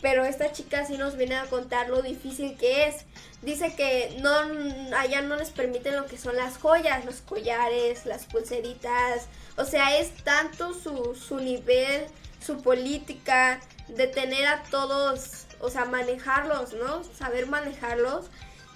[0.00, 3.04] pero esta chica sí nos viene a contar lo difícil que es.
[3.42, 4.30] Dice que no
[4.96, 9.26] allá no les permiten lo que son las joyas, los collares, las pulseritas.
[9.56, 12.06] O sea, es tanto su, su nivel,
[12.44, 13.60] su política
[13.96, 17.02] de tener a todos, o sea, manejarlos, ¿no?
[17.18, 18.26] Saber manejarlos,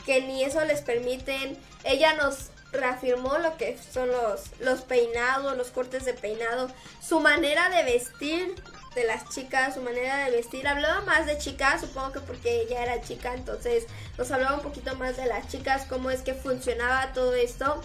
[0.07, 1.59] que ni eso les permiten.
[1.85, 6.69] Ella nos reafirmó lo que son los, los peinados, los cortes de peinado,
[7.01, 8.55] su manera de vestir
[8.95, 10.67] de las chicas, su manera de vestir.
[10.69, 13.87] Hablaba más de chicas, supongo que porque ella era chica, entonces
[14.19, 17.83] nos hablaba un poquito más de las chicas, cómo es que funcionaba todo esto.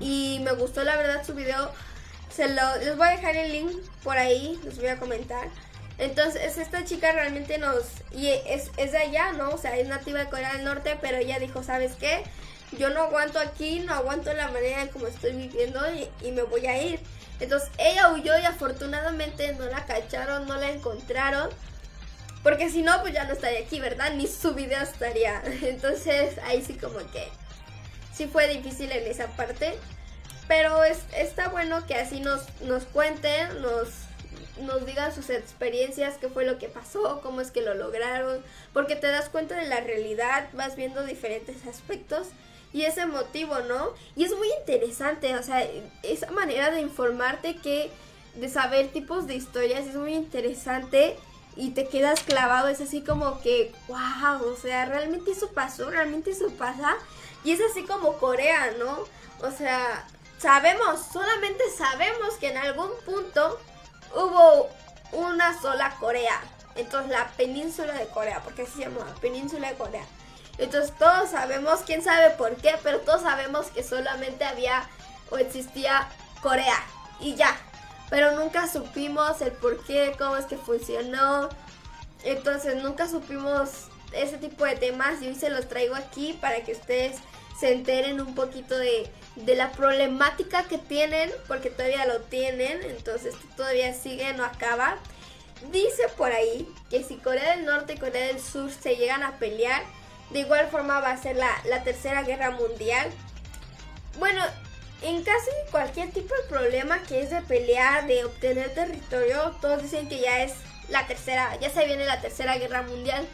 [0.00, 1.70] Y me gustó la verdad su video.
[2.34, 5.48] Se lo, les voy a dejar el link por ahí, les voy a comentar.
[5.98, 7.84] Entonces esta chica realmente nos...
[8.12, 9.50] Y es, es de allá, ¿no?
[9.50, 12.24] O sea, es nativa de Corea del Norte, pero ella dijo, ¿sabes qué?
[12.78, 15.80] Yo no aguanto aquí, no aguanto la manera en como estoy viviendo
[16.22, 17.00] y, me voy a ir.
[17.38, 21.50] Entonces ella huyó y afortunadamente no la cacharon, no la encontraron.
[22.42, 24.14] Porque si no, pues ya no estaría aquí, ¿verdad?
[24.14, 25.42] Ni su video estaría.
[25.62, 27.28] Entonces ahí sí como que
[28.14, 29.78] sí fue difícil en esa parte.
[30.48, 33.88] Pero es, está bueno que así nos, nos cuenten, nos,
[34.60, 38.42] nos digan sus experiencias, qué fue lo que pasó, cómo es que lo lograron.
[38.72, 42.28] Porque te das cuenta de la realidad, vas viendo diferentes aspectos
[42.72, 43.92] y ese motivo, ¿no?
[44.16, 45.66] Y es muy interesante, o sea,
[46.02, 47.90] esa manera de informarte que,
[48.34, 51.16] de saber tipos de historias es muy interesante
[51.54, 56.30] y te quedas clavado, es así como que, wow, o sea, realmente eso pasó, realmente
[56.30, 56.96] eso pasa.
[57.44, 59.00] Y es así como Corea, ¿no?
[59.46, 60.06] O sea,
[60.38, 63.58] sabemos, solamente sabemos que en algún punto
[64.14, 64.70] hubo
[65.12, 66.40] una sola Corea.
[66.74, 70.04] Entonces la península de Corea, porque así se llama, península de Corea.
[70.58, 74.88] Entonces todos sabemos, quién sabe por qué, pero todos sabemos que solamente había
[75.30, 76.08] o existía
[76.40, 76.78] Corea
[77.20, 77.56] y ya.
[78.10, 81.48] Pero nunca supimos el por qué, cómo es que funcionó.
[82.24, 86.72] Entonces nunca supimos ese tipo de temas y hoy se los traigo aquí para que
[86.72, 87.16] ustedes
[87.58, 93.34] se enteren un poquito de, de la problemática que tienen, porque todavía lo tienen, entonces
[93.56, 94.98] todavía sigue, no acaba.
[95.70, 99.38] Dice por ahí que si Corea del Norte y Corea del Sur se llegan a
[99.38, 99.82] pelear,
[100.30, 103.10] de igual forma va a ser la, Tercera Guerra Mundial.
[104.18, 104.42] Bueno,
[105.02, 110.08] en casi cualquier tipo de problema que es de pelear, de obtener territorio, todos dicen
[110.08, 110.54] que ya es
[110.88, 113.26] la tercera, ya se viene la tercera guerra mundial.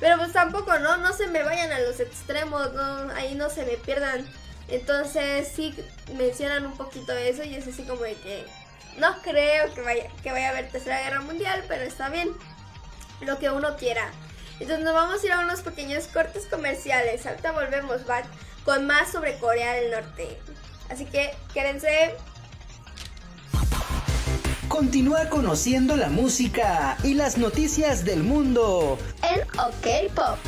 [0.00, 0.96] Pero pues tampoco, ¿no?
[0.98, 3.10] No se me vayan a los extremos, ¿no?
[3.14, 4.26] Ahí no se me pierdan.
[4.68, 5.74] Entonces sí
[6.16, 8.46] mencionan un poquito eso y es así como de que
[8.98, 12.30] no creo que vaya, que vaya a haber tercera guerra mundial, pero está bien.
[13.20, 14.10] Lo que uno quiera.
[14.60, 17.26] Entonces nos vamos a ir a unos pequeños cortes comerciales.
[17.26, 18.22] Ahorita volvemos va
[18.64, 20.38] con más sobre Corea del Norte.
[20.90, 22.14] Así que quédense.
[24.78, 28.96] Continúa conociendo la música y las noticias del mundo
[29.28, 30.38] en OK Pop.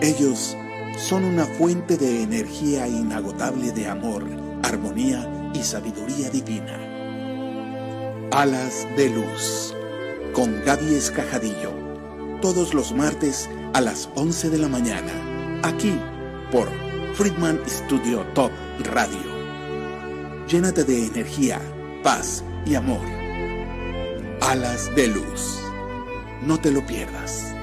[0.00, 0.56] Ellos
[0.96, 4.24] son una fuente de energía inagotable de amor,
[4.62, 6.78] armonía y sabiduría divina.
[8.30, 9.74] Alas de luz
[10.32, 11.72] con Gaby Escajadillo,
[12.40, 15.98] todos los martes a las 11 de la mañana, aquí
[16.52, 16.68] por
[17.16, 19.33] Friedman Studio Top Radio.
[20.48, 21.58] Llénate de energía,
[22.02, 23.00] paz y amor.
[24.42, 25.58] Alas de luz.
[26.42, 27.54] No te lo pierdas.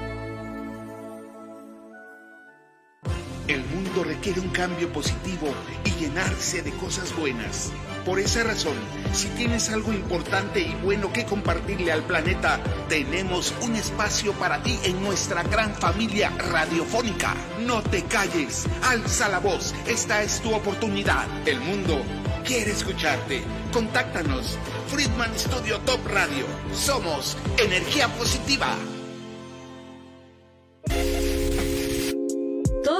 [3.47, 5.53] El mundo requiere un cambio positivo
[5.85, 7.71] y llenarse de cosas buenas.
[8.05, 8.75] Por esa razón,
[9.13, 12.59] si tienes algo importante y bueno que compartirle al planeta,
[12.89, 17.35] tenemos un espacio para ti en nuestra gran familia radiofónica.
[17.59, 21.27] No te calles, alza la voz, esta es tu oportunidad.
[21.47, 22.01] El mundo
[22.43, 23.43] quiere escucharte.
[23.71, 24.57] Contáctanos.
[24.87, 26.45] Friedman Studio Top Radio.
[26.73, 28.75] Somos energía positiva.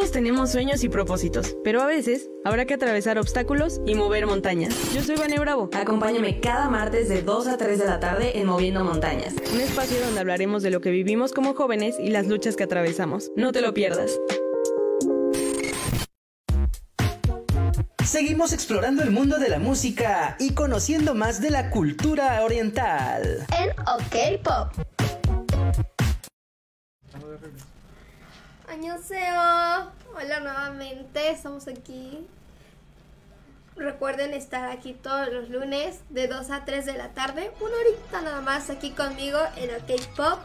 [0.09, 4.73] Tenemos sueños y propósitos, pero a veces habrá que atravesar obstáculos y mover montañas.
[4.93, 5.69] Yo soy Vane Bravo.
[5.73, 9.35] Acompáñame cada martes de 2 a 3 de la tarde en Moviendo Montañas.
[9.53, 13.31] Un espacio donde hablaremos de lo que vivimos como jóvenes y las luchas que atravesamos.
[13.35, 14.19] No te lo pierdas.
[18.03, 23.45] Seguimos explorando el mundo de la música y conociendo más de la cultura oriental.
[23.57, 24.85] En OK Pop.
[28.71, 29.91] Añoseo.
[30.15, 32.25] Hola nuevamente, estamos aquí.
[33.75, 37.51] Recuerden estar aquí todos los lunes de 2 a 3 de la tarde.
[37.59, 40.39] Una horita nada más aquí conmigo en OK Pop.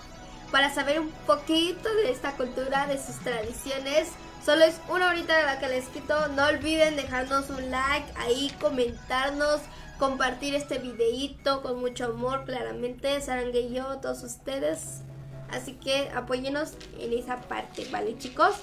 [0.50, 4.08] para saber un poquito de esta cultura, de sus tradiciones.
[4.44, 6.26] Solo es una horita de la que les quito.
[6.28, 9.60] No olviden dejarnos un like ahí, comentarnos,
[10.00, 13.20] compartir este videíto con mucho amor, claramente.
[13.20, 15.02] Sarangue y yo, todos ustedes.
[15.50, 18.54] Así que apóyenos en esa parte, ¿vale, chicos?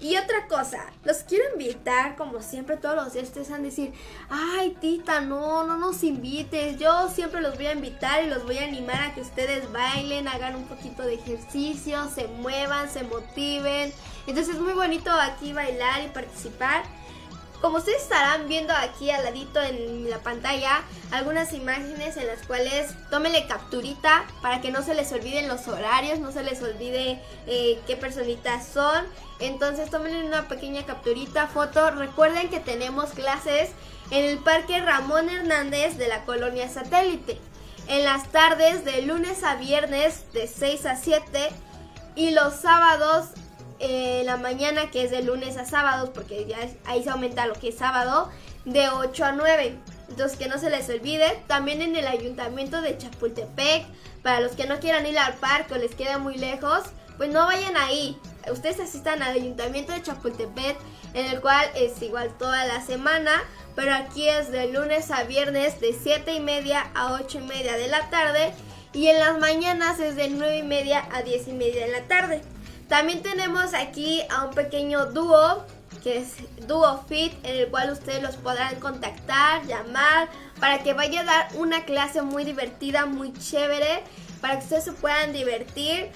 [0.00, 3.92] Y otra cosa, los quiero invitar, como siempre todos los días ustedes van a decir,
[4.30, 8.58] ay tita, no, no nos invites, yo siempre los voy a invitar y los voy
[8.58, 13.92] a animar a que ustedes bailen, hagan un poquito de ejercicio, se muevan, se motiven.
[14.28, 16.84] Entonces es muy bonito aquí bailar y participar.
[17.60, 22.94] Como ustedes estarán viendo aquí al ladito en la pantalla, algunas imágenes en las cuales
[23.10, 27.80] tómenle capturita para que no se les olviden los horarios, no se les olvide eh,
[27.88, 29.04] qué personitas son.
[29.40, 31.90] Entonces tómenle una pequeña capturita, foto.
[31.90, 33.70] Recuerden que tenemos clases
[34.12, 37.40] en el Parque Ramón Hernández de la colonia satélite.
[37.88, 41.48] En las tardes de lunes a viernes de 6 a 7
[42.14, 43.30] y los sábados
[43.78, 47.54] en la mañana, que es de lunes a sábados, porque ya ahí se aumenta lo
[47.54, 48.30] que es sábado,
[48.64, 49.76] de 8 a 9.
[50.08, 53.86] Entonces que no se les olvide, también en el ayuntamiento de Chapultepec,
[54.22, 56.84] para los que no quieran ir al parque o les queda muy lejos,
[57.16, 58.18] pues no vayan ahí.
[58.50, 60.76] Ustedes asistan al ayuntamiento de Chapultepec,
[61.14, 63.42] en el cual es igual toda la semana,
[63.74, 67.76] pero aquí es de lunes a viernes de 7 y media a 8 y media
[67.76, 68.52] de la tarde,
[68.92, 72.02] y en las mañanas es de 9 y media a 10 y media de la
[72.08, 72.42] tarde.
[72.88, 75.64] También tenemos aquí a un pequeño dúo,
[76.02, 81.20] que es Duo Fit, en el cual ustedes los podrán contactar, llamar, para que vaya
[81.20, 84.02] a dar una clase muy divertida, muy chévere,
[84.40, 86.10] para que ustedes se puedan divertir.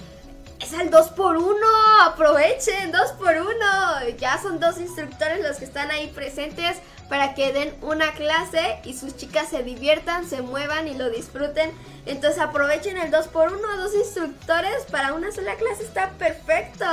[0.59, 1.59] Es al 2x1,
[2.05, 4.17] aprovechen, 2x1.
[4.17, 6.77] Ya son dos instructores los que están ahí presentes
[7.09, 11.71] para que den una clase y sus chicas se diviertan, se muevan y lo disfruten.
[12.05, 16.85] Entonces aprovechen el 2x1, dos instructores para una sola clase, está perfecto.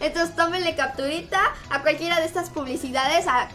[0.00, 3.48] Entonces tómenle capturita a cualquiera de estas publicidades, a,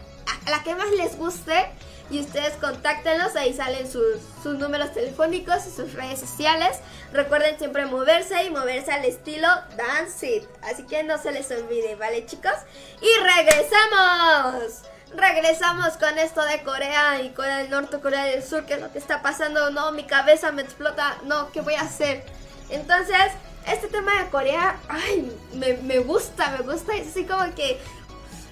[0.49, 1.65] la que más les guste.
[2.11, 6.77] Y ustedes contáctenlos, ahí salen sus, sus números telefónicos y sus redes sociales.
[7.11, 10.43] Recuerden siempre moverse y moverse al estilo Dance It.
[10.61, 12.53] Así que no se les olvide, ¿vale chicos?
[13.01, 14.83] Y regresamos
[15.17, 18.91] regresamos con esto de Corea y Corea del Norte, Corea del Sur, que es lo
[18.91, 19.69] que está pasando.
[19.71, 21.17] No, mi cabeza me explota.
[21.25, 22.23] No, ¿qué voy a hacer?
[22.69, 23.31] Entonces,
[23.67, 26.95] este tema de Corea, ay, me, gusta, me gusta.
[26.95, 27.79] Es así como que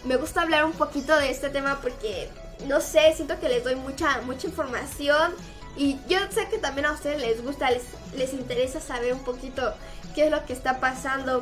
[0.03, 2.29] me gusta hablar un poquito de este tema porque,
[2.67, 5.33] no sé, siento que les doy mucha, mucha información.
[5.75, 7.83] Y yo sé que también a ustedes les gusta, les,
[8.15, 9.73] les interesa saber un poquito
[10.13, 11.41] qué es lo que está pasando.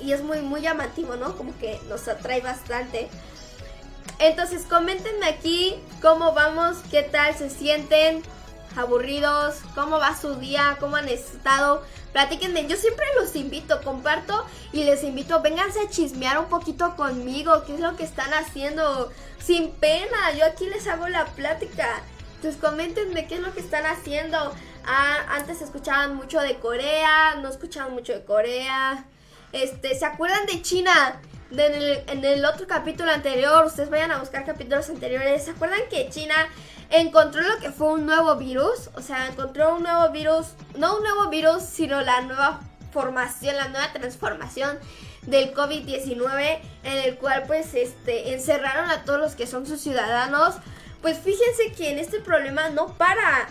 [0.00, 1.36] Y es muy, muy llamativo, ¿no?
[1.36, 3.08] Como que nos atrae bastante.
[4.18, 8.22] Entonces coméntenme aquí cómo vamos, qué tal se sienten,
[8.76, 11.82] aburridos, cómo va su día, cómo han estado.
[12.12, 17.64] Platíquenme, yo siempre los invito, comparto y les invito, vénganse a chismear un poquito conmigo,
[17.66, 19.10] qué es lo que están haciendo,
[19.42, 22.02] sin pena, yo aquí les hago la plática.
[22.36, 24.54] Entonces coméntenme qué es lo que están haciendo.
[24.86, 29.06] Ah, antes escuchaban mucho de Corea, no escuchaban mucho de Corea.
[29.52, 31.20] Este, ¿se acuerdan de China?
[31.58, 36.34] En, el, otro capítulo anterior, ustedes vayan a buscar capítulos anteriores, ¿se acuerdan que China
[36.90, 38.90] encontró lo que fue un nuevo virus?
[38.94, 42.60] O sea, encontró un nuevo virus, no un nuevo virus, sino la nueva
[42.92, 44.78] formación, la nueva transformación
[45.22, 50.56] del COVID-19 en el cual pues este encerraron a todos los que son sus ciudadanos.
[51.02, 53.48] Pues fíjense que en este problema no para.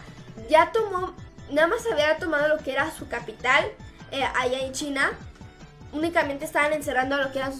[0.49, 1.13] Ya tomó,
[1.51, 3.65] nada más había tomado lo que era su capital
[4.11, 5.11] eh, allá en China
[5.93, 7.51] únicamente estaban encerrando lo que era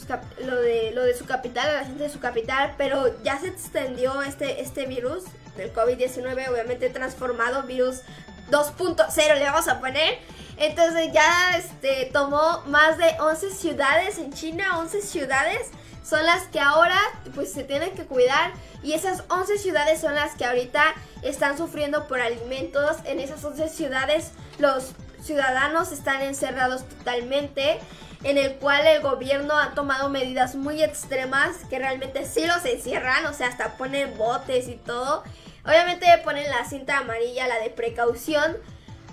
[0.44, 3.48] lo, de, lo de su capital, a la gente de su capital, pero ya se
[3.48, 5.24] extendió este, este virus
[5.56, 8.02] del COVID-19, obviamente transformado, virus
[8.50, 10.18] 2.0 le vamos a poner.
[10.58, 15.70] Entonces ya este, tomó más de 11 ciudades en China, 11 ciudades
[16.04, 17.00] son las que ahora
[17.34, 18.52] pues se tienen que cuidar
[18.84, 20.84] y esas 11 ciudades son las que ahorita
[21.22, 22.98] están sufriendo por alimentos.
[23.06, 24.92] En esas 11 ciudades los
[25.24, 27.80] ciudadanos están encerrados totalmente
[28.24, 33.26] en el cual el gobierno ha tomado medidas muy extremas que realmente sí los encierran,
[33.26, 35.24] o sea, hasta ponen botes y todo.
[35.66, 38.58] Obviamente ponen la cinta amarilla, la de precaución,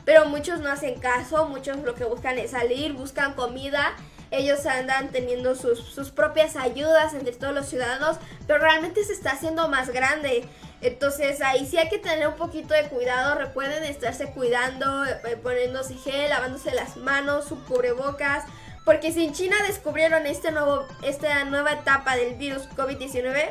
[0.05, 3.95] pero muchos no hacen caso, muchos lo que buscan es salir, buscan comida.
[4.31, 9.33] Ellos andan teniendo sus, sus propias ayudas entre todos los ciudadanos, pero realmente se está
[9.33, 10.49] haciendo más grande.
[10.83, 13.35] Entonces ahí sí hay que tener un poquito de cuidado.
[13.35, 18.45] Recuerden estarse cuidando, eh, poniéndose gel, lavándose las manos, su cubrebocas.
[18.85, 23.51] Porque si en China descubrieron este nuevo, esta nueva etapa del virus COVID-19,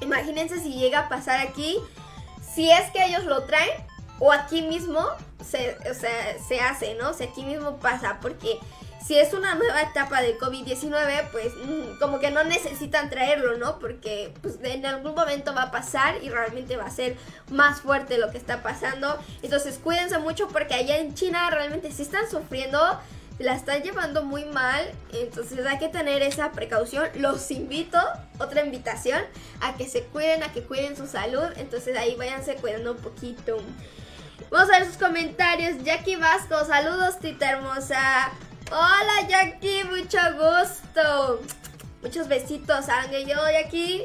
[0.00, 1.78] imagínense si llega a pasar aquí,
[2.54, 3.70] si es que ellos lo traen,
[4.18, 5.00] o aquí mismo,
[5.44, 7.10] se, o sea, se hace, ¿no?
[7.10, 8.58] O sea, aquí mismo pasa, porque
[9.04, 13.78] si es una nueva etapa del COVID-19, pues mm, como que no necesitan traerlo, ¿no?
[13.78, 17.16] Porque pues, en algún momento va a pasar y realmente va a ser
[17.50, 19.18] más fuerte lo que está pasando.
[19.42, 22.78] Entonces cuídense mucho porque allá en China realmente sí están sufriendo
[23.38, 27.08] la están llevando muy mal, entonces hay que tener esa precaución.
[27.16, 27.98] Los invito,
[28.38, 29.22] otra invitación,
[29.60, 33.58] a que se cuiden, a que cuiden su salud, entonces ahí váyanse cuidando un poquito.
[34.50, 35.82] Vamos a ver sus comentarios.
[35.82, 38.30] Jackie Vasco, saludos, tita hermosa.
[38.70, 41.40] Hola, Jackie, mucho gusto.
[42.02, 43.26] Muchos besitos, Ángel.
[43.26, 44.04] Yo, Jackie.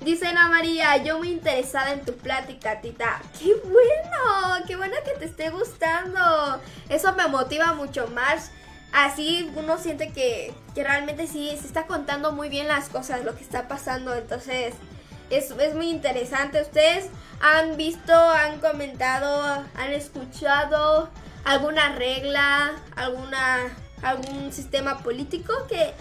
[0.00, 3.20] Dice Ana María, yo muy interesada en tu plática, tita.
[3.38, 4.64] ¡Qué bueno!
[4.66, 6.58] ¡Qué bueno que te esté gustando!
[6.88, 8.50] Eso me motiva mucho más
[8.92, 13.42] así uno siente que, realmente sí se está contando muy bien las cosas, lo que
[13.42, 14.14] está pasando.
[14.14, 14.74] Entonces,
[15.30, 16.62] es, es muy interesante.
[16.62, 17.06] Ustedes
[17.40, 21.10] han visto, han comentado, han escuchado
[21.44, 23.70] alguna regla, alguna
[24.02, 25.92] algún sistema político que,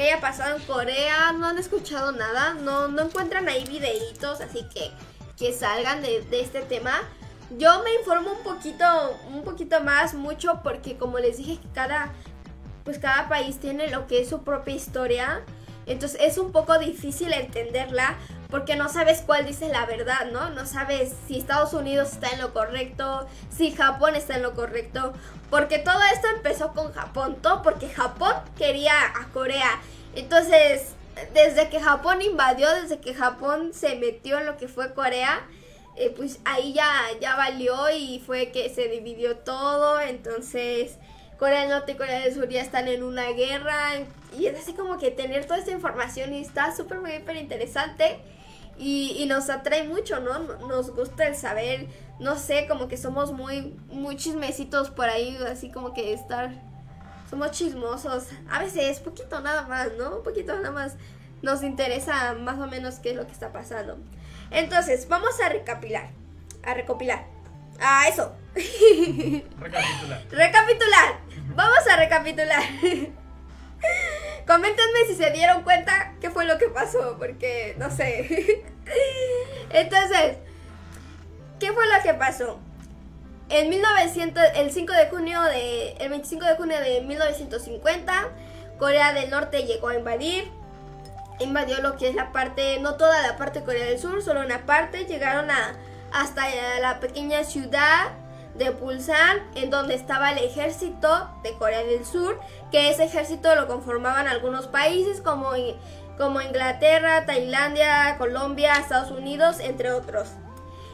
[0.00, 4.92] haya pasado en Corea, no han escuchado nada, no, no encuentran ahí videitos, así que
[5.36, 7.00] que salgan de, de, este tema.
[7.58, 8.84] Yo me informo un poquito,
[9.32, 12.12] un poquito más, mucho, porque como les dije, cada,
[12.88, 15.42] pues cada país tiene lo que es su propia historia.
[15.84, 18.16] Entonces es un poco difícil entenderla
[18.48, 20.48] porque no sabes cuál dice la verdad, ¿no?
[20.48, 25.12] No sabes si Estados Unidos está en lo correcto, si Japón está en lo correcto,
[25.50, 29.78] porque todo esto empezó con Japón, todo porque Japón quería a Corea.
[30.14, 30.94] Entonces,
[31.34, 35.46] desde que Japón invadió, desde que Japón se metió en lo que fue Corea,
[35.96, 40.96] eh, pues ahí ya, ya valió y fue que se dividió todo, entonces
[41.38, 43.92] Corea del Norte y Corea del Sur ya están en una guerra.
[44.36, 48.20] Y es así como que tener toda esta información y está súper, muy interesante.
[48.76, 50.38] Y, nos atrae mucho, ¿no?
[50.68, 51.88] Nos gusta el saber,
[52.20, 56.52] no sé, como que somos muy, muy chismecitos por ahí, así como que estar,
[57.28, 58.28] somos chismosos.
[58.48, 60.18] A veces, poquito nada más, ¿no?
[60.18, 60.96] Un poquito nada más
[61.42, 63.98] nos interesa más o menos qué es lo que está pasando.
[64.52, 66.10] Entonces, vamos a recapilar,
[66.62, 67.26] a recopilar.
[67.80, 68.32] Ah, eso.
[68.54, 70.22] Recapitular.
[70.30, 71.27] Recapitular.
[71.54, 72.62] Vamos a recapitular.
[74.46, 78.64] Coméntenme si se dieron cuenta qué fue lo que pasó, porque no sé.
[79.70, 80.38] Entonces,
[81.58, 82.58] ¿qué fue lo que pasó?
[83.50, 88.28] En 1900, el 5 de junio de, el 25 de junio de 1950,
[88.78, 90.50] Corea del Norte llegó a invadir.
[91.40, 94.40] Invadió lo que es la parte, no toda la parte de Corea del Sur, solo
[94.40, 95.06] una parte.
[95.06, 95.76] Llegaron a,
[96.12, 96.46] hasta
[96.80, 98.08] la pequeña ciudad
[98.58, 102.38] de Pulsan, en donde estaba el ejército de Corea del Sur,
[102.70, 105.52] que ese ejército lo conformaban algunos países como,
[106.16, 110.28] como Inglaterra, Tailandia, Colombia, Estados Unidos, entre otros.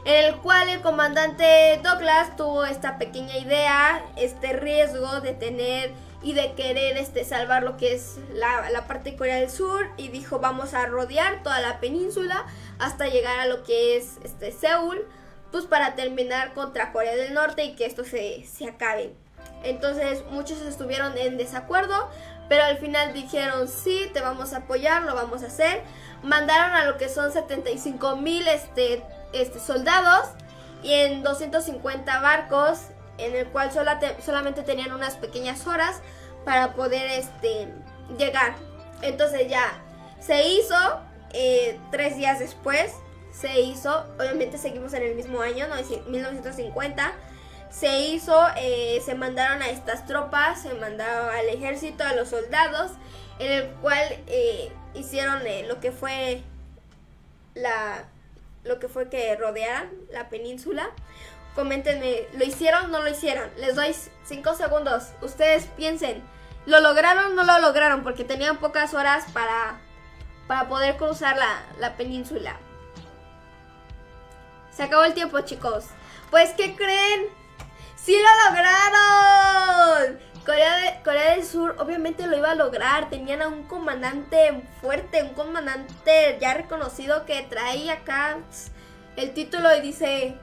[0.04, 5.92] En el cual el comandante Douglas tuvo esta pequeña idea, este riesgo de tener
[6.22, 9.86] y de querer este, salvar lo que es la, la parte de Corea del Sur
[9.96, 12.44] y dijo vamos a rodear toda la península
[12.78, 15.06] hasta llegar a lo que es este, Seúl
[15.54, 19.14] pues para terminar contra Corea del Norte y que esto se, acabe.
[19.62, 22.10] Entonces muchos estuvieron en desacuerdo,
[22.48, 25.84] pero al final dijeron sí, te vamos a apoyar, lo vamos a hacer.
[26.24, 30.28] Mandaron a lo que son 75 mil este, este, soldados
[30.82, 32.88] y en 250 barcos,
[33.18, 36.00] en el cual solamente tenían unas pequeñas horas
[36.44, 37.68] para poder este,
[38.18, 38.56] llegar.
[39.02, 39.70] Entonces ya
[40.18, 40.74] se hizo
[41.32, 42.92] eh, tres días después
[43.38, 45.66] se hizo, obviamente seguimos en el mismo año,
[46.06, 47.12] 1950,
[47.68, 52.92] se hizo, eh, se mandaron a estas tropas, se mandaron al ejército, a los soldados,
[53.40, 56.42] en el cual eh, hicieron eh, lo que fue
[57.54, 58.04] la,
[58.62, 60.90] lo que fue que rodearan la península.
[61.56, 63.50] Coméntenme, ¿lo hicieron o no lo hicieron?
[63.58, 65.08] Les doy 5 segundos.
[65.22, 66.22] Ustedes piensen,
[66.66, 68.04] ¿lo lograron o no lo lograron?
[68.04, 69.80] Porque tenían pocas horas para,
[70.46, 72.58] para poder cruzar la, la península.
[74.74, 75.84] Se acabó el tiempo, chicos.
[76.30, 77.28] Pues, ¿qué creen?
[77.96, 80.18] ¡Sí lo lograron!
[80.44, 83.08] Corea, Corea del Sur obviamente lo iba a lograr.
[83.08, 88.38] Tenían a un comandante fuerte, un comandante ya reconocido que trae acá
[89.16, 90.36] el título y dice,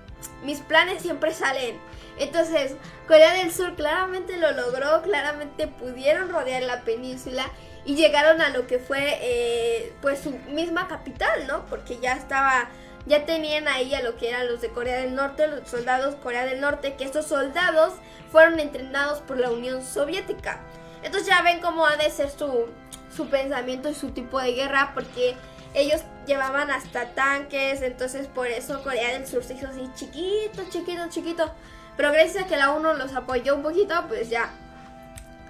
[0.43, 1.79] mis planes siempre salen.
[2.17, 2.75] Entonces,
[3.07, 7.45] Corea del Sur claramente lo logró, claramente pudieron rodear la península
[7.86, 11.65] y llegaron a lo que fue eh, pues su misma capital, ¿no?
[11.65, 12.69] Porque ya estaba
[13.06, 16.45] ya tenían ahí a lo que eran los de Corea del Norte, los soldados Corea
[16.45, 17.93] del Norte, que estos soldados
[18.32, 20.60] fueron entrenados por la Unión Soviética.
[21.04, 22.68] Entonces ya ven cómo ha de ser su,
[23.16, 25.36] su pensamiento y su tipo de guerra, porque
[25.74, 31.10] ellos llevaban hasta tanques, entonces por eso Corea del Sur se hizo así chiquito, chiquito,
[31.10, 31.52] chiquito.
[31.97, 34.52] Pero gracias a que la 1 los apoyó un poquito, pues ya.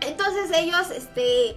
[0.02, 1.56] Entonces ellos, este,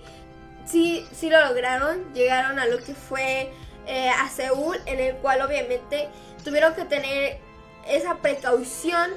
[0.66, 2.12] sí, sí lo lograron.
[2.14, 3.52] Llegaron a lo que fue
[3.86, 6.08] eh, a Seúl, en el cual obviamente
[6.44, 7.38] tuvieron que tener
[7.86, 9.10] esa precaución,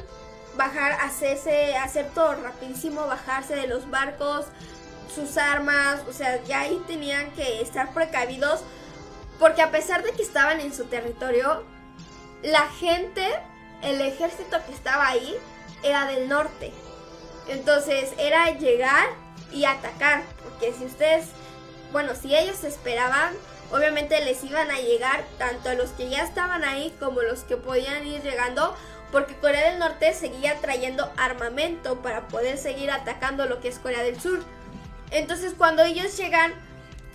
[0.56, 4.46] bajar, hacerse, hacer todo rapidísimo, bajarse de los barcos,
[5.14, 8.62] sus armas, o sea, ya ahí tenían que estar precavidos,
[9.40, 11.64] porque a pesar de que estaban en su territorio,
[12.44, 13.26] la gente,
[13.82, 15.36] el ejército que estaba ahí,
[15.84, 16.74] era del norte.
[17.48, 19.08] Entonces era llegar
[19.52, 21.28] y atacar, porque si ustedes,
[21.92, 23.34] bueno, si ellos esperaban,
[23.72, 28.06] obviamente les iban a llegar tanto los que ya estaban ahí como los que podían
[28.08, 28.76] ir llegando,
[29.12, 34.04] porque Corea del Norte seguía trayendo armamento para poder seguir atacando lo que es Corea
[34.04, 34.44] del Sur.
[35.12, 36.54] Entonces cuando ellos llegan,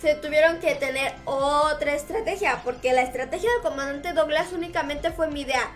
[0.01, 5.41] se tuvieron que tener otra estrategia, porque la estrategia del comandante Douglas únicamente fue mi
[5.41, 5.71] idea.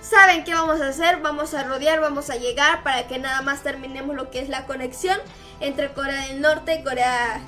[0.00, 3.62] Saben qué vamos a hacer, vamos a rodear, vamos a llegar para que nada más
[3.62, 5.18] terminemos lo que es la conexión
[5.60, 7.40] entre Corea del Norte y Corea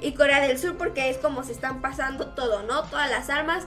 [0.00, 2.82] y Corea del Sur porque es como se están pasando todo, ¿no?
[2.84, 3.64] Todas las armas.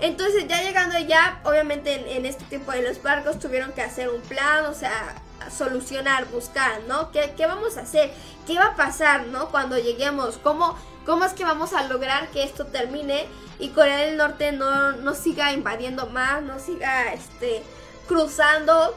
[0.00, 4.20] Entonces ya llegando ya, obviamente en, este tiempo de los barcos tuvieron que hacer un
[4.22, 5.14] plan, o sea,
[5.56, 7.12] solucionar, buscar, ¿no?
[7.12, 8.10] ¿Qué, ¿Qué, vamos a hacer?
[8.46, 9.50] ¿Qué va a pasar, ¿no?
[9.50, 10.76] Cuando lleguemos, ¿cómo,
[11.06, 13.26] cómo es que vamos a lograr que esto termine
[13.58, 17.62] y Corea del Norte no, no siga invadiendo más, no siga este,
[18.08, 18.96] cruzando,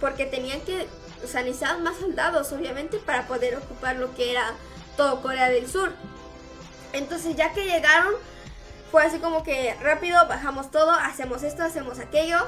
[0.00, 0.88] porque tenían que,
[1.22, 4.54] o sea, necesitaban más soldados, obviamente, para poder ocupar lo que era
[4.96, 5.92] todo Corea del Sur.
[6.92, 8.14] Entonces ya que llegaron,
[8.90, 12.38] fue así como que rápido, bajamos todo, hacemos esto, hacemos aquello.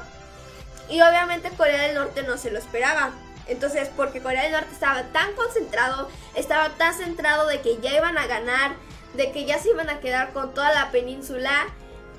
[0.88, 3.10] Y obviamente Corea del Norte no se lo esperaba.
[3.48, 8.18] Entonces, porque Corea del Norte estaba tan concentrado, estaba tan centrado de que ya iban
[8.18, 8.74] a ganar,
[9.14, 11.66] de que ya se iban a quedar con toda la península.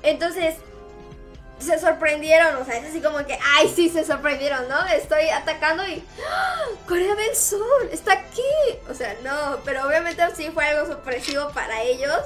[0.02, 0.56] Entonces,
[1.58, 4.86] se sorprendieron, o sea, es así como que, ay, sí, se sorprendieron, ¿no?
[4.86, 6.64] Estoy atacando y ¡Ah!
[6.86, 8.42] Corea del Sur está aquí.
[8.88, 12.16] O sea, no, pero obviamente sí fue algo sorpresivo para ellos.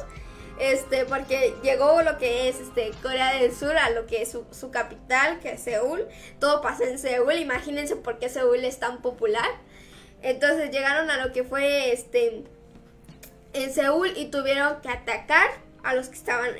[0.58, 4.44] Este, porque llegó lo que es este Corea del Sur a lo que es su,
[4.52, 6.06] su capital, que es Seúl.
[6.38, 9.48] Todo pasó en Seúl, imagínense por qué Seúl es tan popular.
[10.20, 12.44] Entonces llegaron a lo que fue este
[13.54, 15.50] en Seúl y tuvieron que atacar
[15.82, 16.50] a los que estaban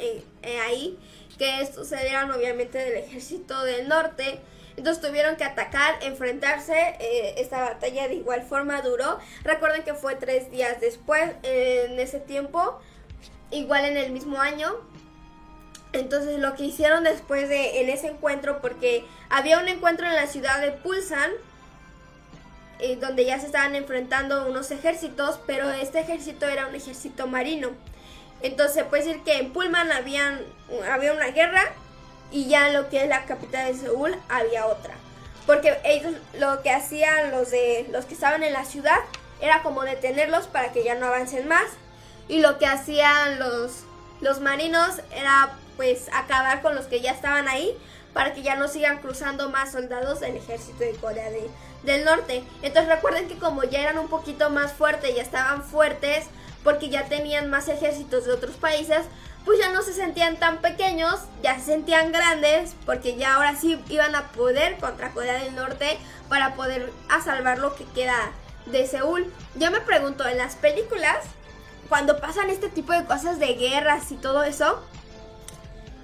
[0.67, 0.99] ahí
[1.43, 4.39] que estos eran obviamente del ejército del norte.
[4.77, 6.95] Entonces tuvieron que atacar, enfrentarse.
[7.01, 9.19] Eh, esta batalla de igual forma duró.
[9.43, 12.81] Recuerden que fue tres días después, en ese tiempo,
[13.51, 14.73] igual en el mismo año.
[15.93, 20.29] Entonces lo que hicieron después de en ese encuentro, porque había un encuentro en la
[20.29, 21.33] ciudad de Pulsan,
[22.79, 27.71] eh, donde ya se estaban enfrentando unos ejércitos, pero este ejército era un ejército marino.
[28.43, 30.41] Entonces puede decir que en Pullman habían,
[30.91, 31.63] había una guerra
[32.31, 34.95] y ya en lo que es la capital de Seúl había otra.
[35.47, 38.99] Porque ellos lo que hacían los de los que estaban en la ciudad
[39.41, 41.67] era como detenerlos para que ya no avancen más.
[42.29, 43.85] Y lo que hacían los,
[44.21, 47.77] los marinos era pues acabar con los que ya estaban ahí
[48.13, 51.31] para que ya no sigan cruzando más soldados del ejército de Corea
[51.83, 52.45] del Norte.
[52.63, 56.27] Entonces recuerden que como ya eran un poquito más fuertes, ya estaban fuertes,
[56.65, 59.07] porque ya tenían más ejércitos de otros países,
[59.45, 63.83] pues ya no se sentían tan pequeños, ya se sentían grandes, porque ya ahora sí
[63.89, 65.99] iban a poder contra Corea del Norte
[66.29, 68.33] para poder a salvar lo que queda
[68.67, 69.33] de Seúl.
[69.57, 71.19] Yo me pregunto, en las películas,
[71.89, 74.81] cuando pasan este tipo de cosas de guerras y todo eso,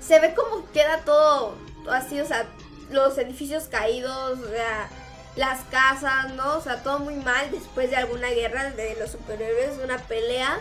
[0.01, 1.55] se ve como queda todo,
[1.91, 2.47] así, o sea,
[2.91, 4.89] los edificios caídos, o sea,
[5.39, 6.57] las casas, ¿no?
[6.57, 10.59] O sea, todo muy mal después de alguna guerra de los superhéroes, una pelea.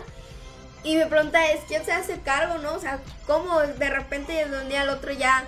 [0.84, 2.74] Y mi pregunta es, ¿quién se hace cargo, no?
[2.74, 5.44] O sea, ¿cómo de repente de un día al otro ya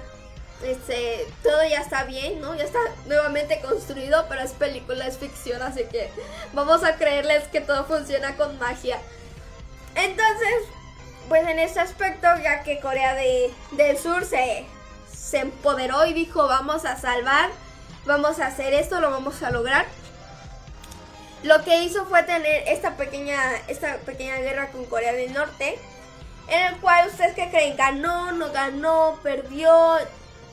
[0.64, 2.56] este, todo ya está bien, ¿no?
[2.56, 6.10] Ya está nuevamente construido, pero es película, es ficción, así que
[6.52, 8.98] vamos a creerles que todo funciona con magia.
[9.94, 10.54] Entonces,
[11.28, 14.66] pues en este aspecto, ya que Corea del Sur se,
[15.10, 17.50] se empoderó y dijo, vamos a salvar
[18.04, 19.86] vamos a hacer esto, lo vamos a lograr.
[21.42, 23.38] Lo que hizo fue tener esta pequeña,
[23.68, 25.78] esta pequeña guerra con Corea del Norte,
[26.48, 29.96] en el cual ustedes que creen, ganó, no ganó, perdió,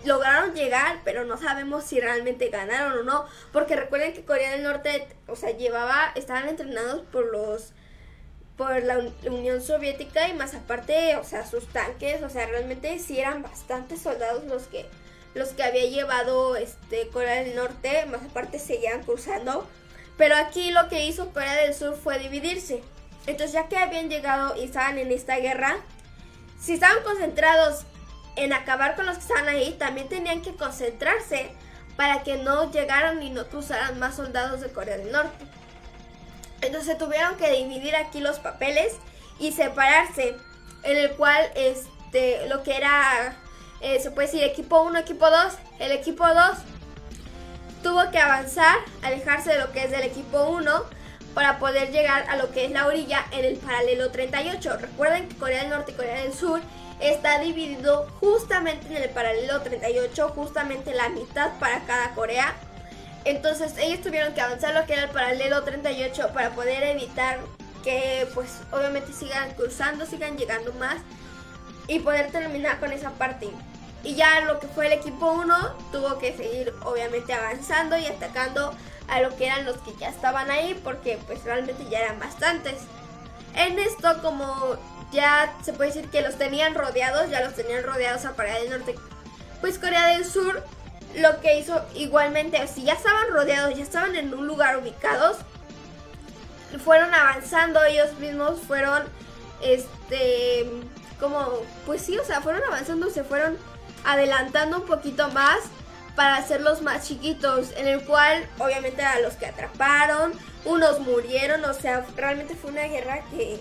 [0.06, 4.64] lograron llegar, pero no sabemos si realmente ganaron o no, porque recuerden que Corea del
[4.64, 7.74] Norte, o sea, llevaba, estaban entrenados por los
[8.58, 13.20] por la Unión Soviética y más aparte, o sea, sus tanques, o sea, realmente sí
[13.20, 14.88] eran bastantes soldados los que
[15.38, 19.67] los que había llevado este, Corea del Norte, más aparte seguían cruzando.
[20.17, 22.81] Pero aquí lo que hizo Corea del Sur fue dividirse.
[23.27, 25.77] Entonces ya que habían llegado y estaban en esta guerra,
[26.59, 27.85] si estaban concentrados
[28.35, 31.49] en acabar con los que estaban ahí, también tenían que concentrarse
[31.95, 35.45] para que no llegaran y no cruzaran más soldados de Corea del Norte.
[36.61, 38.93] Entonces tuvieron que dividir aquí los papeles
[39.39, 40.35] y separarse,
[40.83, 43.35] en el cual este, lo que era,
[43.82, 46.36] eh, se puede decir equipo 1, equipo 2, el equipo 2
[47.84, 50.84] tuvo que avanzar, alejarse de lo que es del equipo 1
[51.34, 54.78] para poder llegar a lo que es la orilla en el paralelo 38.
[54.78, 56.59] Recuerden que Corea del Norte y Corea del Sur
[56.99, 62.55] está dividido justamente en el paralelo 38, justamente la mitad para cada Corea.
[63.23, 67.39] Entonces ellos tuvieron que avanzar lo que era el paralelo 38 para poder evitar
[67.84, 70.97] que pues obviamente sigan cruzando, sigan llegando más
[71.88, 73.49] y poder terminar con esa parte.
[74.03, 78.73] Y ya lo que fue el equipo 1 tuvo que seguir obviamente avanzando y atacando
[79.07, 82.75] a lo que eran los que ya estaban ahí porque pues realmente ya eran bastantes.
[83.55, 84.77] En esto como
[85.11, 88.69] ya se puede decir que los tenían rodeados, ya los tenían rodeados a Corea del
[88.69, 88.95] Norte.
[89.61, 90.63] Pues Corea del Sur
[91.15, 95.38] lo que hizo igualmente, si ya estaban rodeados, ya estaban en un lugar ubicados,
[96.83, 99.03] fueron avanzando ellos mismos, fueron,
[99.61, 100.69] este,
[101.20, 101.51] como,
[101.86, 103.57] pues sí, o sea, fueron avanzando, se fueron
[104.05, 105.59] adelantando un poquito más
[106.15, 110.34] para hacerlos más chiquitos, en el cual obviamente a los que atraparon,
[110.65, 113.59] unos murieron, o sea, realmente fue una guerra que,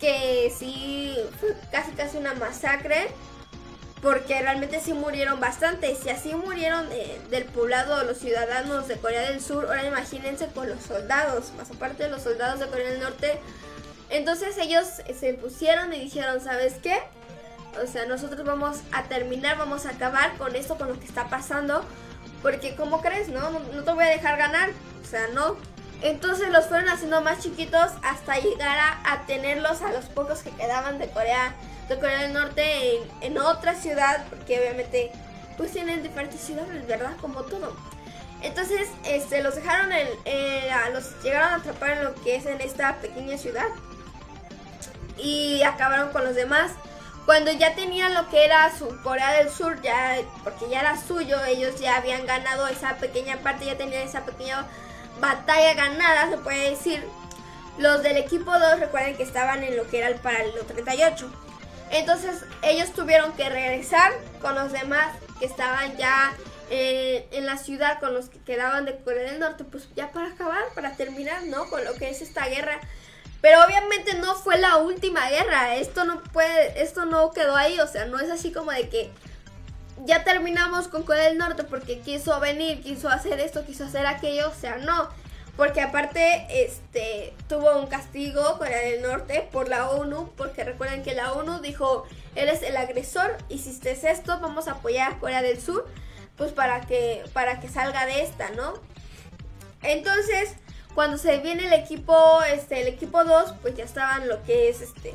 [0.00, 3.08] que sí, fue casi casi una masacre,
[4.00, 6.88] porque realmente sí murieron bastante, y así murieron
[7.30, 12.04] del poblado los ciudadanos de Corea del Sur, ahora imagínense con los soldados, más aparte
[12.04, 13.40] de los soldados de Corea del Norte,
[14.10, 14.86] entonces ellos
[15.18, 16.96] se pusieron y dijeron, ¿sabes qué?
[17.82, 21.28] O sea, nosotros vamos a terminar, vamos a acabar con esto, con lo que está
[21.28, 21.84] pasando.
[22.42, 23.28] Porque, ¿cómo crees?
[23.28, 24.70] No, no, te voy a dejar ganar.
[25.02, 25.56] O sea, no.
[26.02, 30.98] Entonces los fueron haciendo más chiquitos hasta llegar a, tenerlos a los pocos que quedaban
[30.98, 31.54] de Corea,
[31.88, 34.24] de Corea del Norte en, otra ciudad.
[34.30, 35.10] Porque obviamente,
[35.56, 37.16] pues tienen diferentes ciudades, ¿verdad?
[37.20, 37.76] Como todo.
[38.42, 40.08] Entonces, este, los dejaron en,
[40.92, 43.66] los llegaron a atrapar en lo que es en esta pequeña ciudad.
[45.16, 46.72] Y acabaron con los demás
[47.26, 51.44] cuando ya tenían lo que era su Corea del Sur, ya porque ya era suyo,
[51.44, 54.64] ellos ya habían ganado esa pequeña parte, ya tenían esa pequeña
[55.20, 57.04] batalla ganada, se puede decir.
[57.78, 61.28] Los del equipo 2 recuerden que estaban en lo que era el paralelo 38.
[61.90, 65.08] Entonces ellos tuvieron que regresar con los demás
[65.40, 66.32] que estaban ya
[66.70, 70.28] eh, en la ciudad, con los que quedaban de Corea del Norte, pues ya para
[70.28, 71.68] acabar, para terminar, ¿no?
[71.68, 72.80] Con lo que es esta guerra
[73.40, 75.76] pero obviamente no fue la última guerra.
[75.76, 77.78] Esto no puede, esto no quedó ahí.
[77.80, 79.10] O sea, no es así como de que
[80.04, 84.48] ya terminamos con Corea del Norte porque quiso venir, quiso hacer esto, quiso hacer aquello.
[84.48, 85.08] O sea, no.
[85.56, 90.32] Porque aparte, este, tuvo un castigo Corea del Norte por la ONU.
[90.36, 95.18] Porque recuerden que la ONU dijo, eres el agresor, hiciste esto, vamos a apoyar a
[95.18, 95.86] Corea del Sur.
[96.36, 98.74] Pues para que, para que salga de esta, ¿no?
[99.82, 100.50] Entonces,
[100.96, 104.80] cuando se viene el equipo, este, el equipo 2, pues ya estaban lo que es
[104.80, 105.12] este,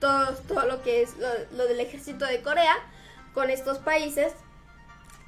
[0.00, 1.10] todo, todo lo que es
[1.52, 2.74] lo, del ejército de Corea
[3.32, 4.32] con estos países.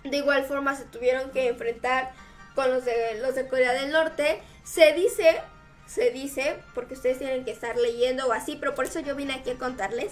[0.02, 2.10] De igual forma se tuvieron que enfrentar
[2.56, 4.42] con los de, los de Corea del Norte.
[4.64, 5.40] Se dice,
[5.86, 9.34] se dice, porque ustedes tienen que estar leyendo o así, pero por eso yo vine
[9.34, 10.10] aquí a contarles.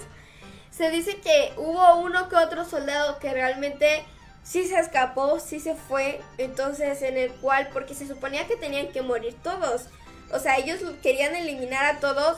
[0.69, 4.05] Se dice que hubo uno que otro soldado que realmente
[4.43, 8.87] sí se escapó, sí se fue, entonces en el cual, porque se suponía que tenían
[8.91, 9.83] que morir todos.
[10.31, 12.37] O sea, ellos querían eliminar a todos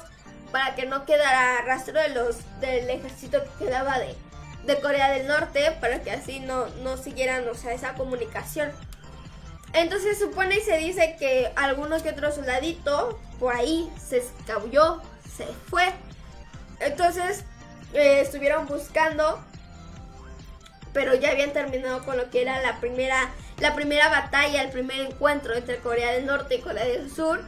[0.51, 4.15] para que no quedara rastro de los del ejército que quedaba de,
[4.65, 8.71] de Corea del Norte, para que así no, no siguieran, o sea, esa comunicación.
[9.73, 15.01] Entonces supone y se dice que algunos que otro soldadito por ahí se escabulló,
[15.35, 15.91] se fue.
[16.79, 17.43] Entonces
[17.93, 19.43] eh, estuvieron buscando
[20.93, 25.01] pero ya habían terminado con lo que era la primera, la primera batalla, el primer
[25.01, 27.41] encuentro entre Corea del Norte y Corea del Sur.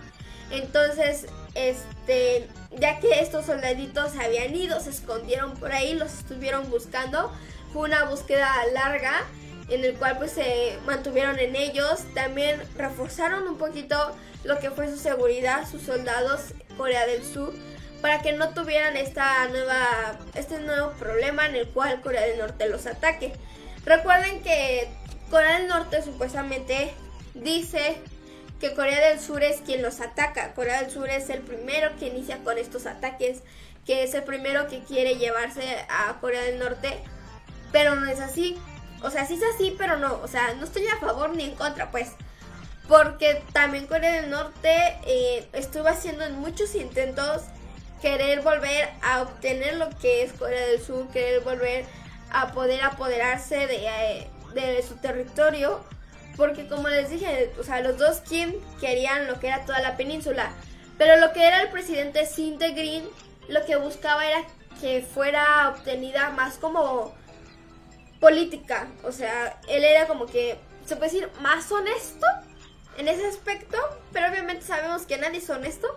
[0.51, 7.31] Entonces, este, ya que estos soldaditos habían ido, se escondieron por ahí, los estuvieron buscando.
[7.71, 9.23] Fue una búsqueda larga
[9.69, 12.03] en el cual pues se mantuvieron en ellos.
[12.13, 17.53] También reforzaron un poquito lo que fue su seguridad, sus soldados Corea del Sur
[18.05, 22.69] para que no tuvieran esta nueva, este nuevo problema en el cual Corea del Norte
[22.69, 23.33] los ataque.
[23.83, 24.87] Recuerden que
[25.31, 26.93] Corea del Norte supuestamente
[27.33, 27.97] dice
[28.59, 30.53] que Corea del Sur es quien los ataca.
[30.53, 33.41] Corea del Sur es el primero que inicia con estos ataques,
[33.87, 36.99] que es el primero que quiere llevarse a Corea del Norte,
[37.71, 38.55] pero no es así.
[39.01, 40.19] O sea, sí es así, pero no.
[40.21, 42.11] O sea, no estoy a favor ni en contra, pues.
[42.87, 47.41] Porque también Corea del Norte eh, estuvo haciendo muchos intentos
[48.05, 51.85] querer volver a obtener lo que es Corea del Sur, querer volver
[52.29, 55.83] a poder apoderarse de, eh, de su territorio,
[56.37, 59.97] porque como les dije, o sea, los dos Kim querían lo que era toda la
[59.97, 60.51] península,
[60.99, 63.09] pero lo que era el presidente Sinte Green,
[63.47, 64.43] lo que buscaba era
[64.79, 67.11] que fuera obtenida más como
[68.19, 72.27] política, o sea, él era como que, se puede decir, más honesto
[72.99, 73.79] en ese aspecto,
[74.13, 75.87] pero obviamente sabemos que nadie es honesto.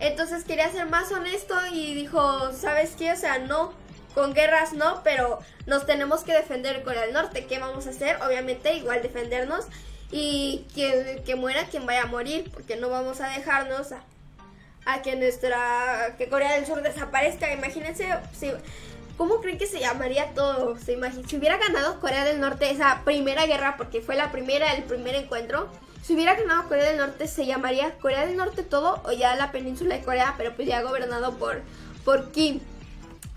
[0.00, 3.12] Entonces quería ser más honesto y dijo, ¿sabes qué?
[3.12, 3.72] O sea, no,
[4.14, 7.46] con guerras no, pero nos tenemos que defender Corea del Norte.
[7.46, 8.20] ¿Qué vamos a hacer?
[8.22, 9.66] Obviamente igual defendernos
[10.10, 15.16] y que, que muera quien vaya a morir, porque no vamos a dejarnos a, que
[15.16, 17.52] nuestra, que Corea del Sur desaparezca.
[17.52, 18.50] Imagínense, si,
[19.18, 20.76] ¿cómo creen que se llamaría todo?
[20.78, 20.96] ¿Se
[21.28, 25.14] si hubiera ganado Corea del Norte esa primera guerra, porque fue la primera, el primer
[25.14, 25.68] encuentro,
[26.02, 29.52] si hubiera ganado Corea del Norte, ¿se llamaría Corea del Norte todo o ya la
[29.52, 31.62] península de Corea, pero pues ya gobernado por,
[32.04, 32.60] por Kim?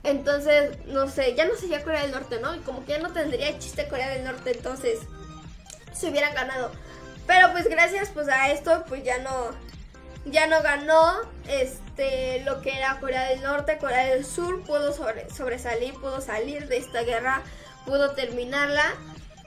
[0.04, 2.56] Entonces, no sé, ya no sería Corea del Norte, ¿no?
[2.56, 5.00] Y como que ya no tendría chiste Corea del Norte, entonces
[5.94, 6.72] se hubieran ganado.
[7.28, 9.52] Pero pues gracias pues a esto pues ya no
[10.26, 11.14] ya no ganó
[11.48, 16.78] este lo que era Corea del Norte, Corea del Sur pudo sobresalir, pudo salir de
[16.78, 17.42] esta guerra,
[17.86, 18.94] pudo terminarla.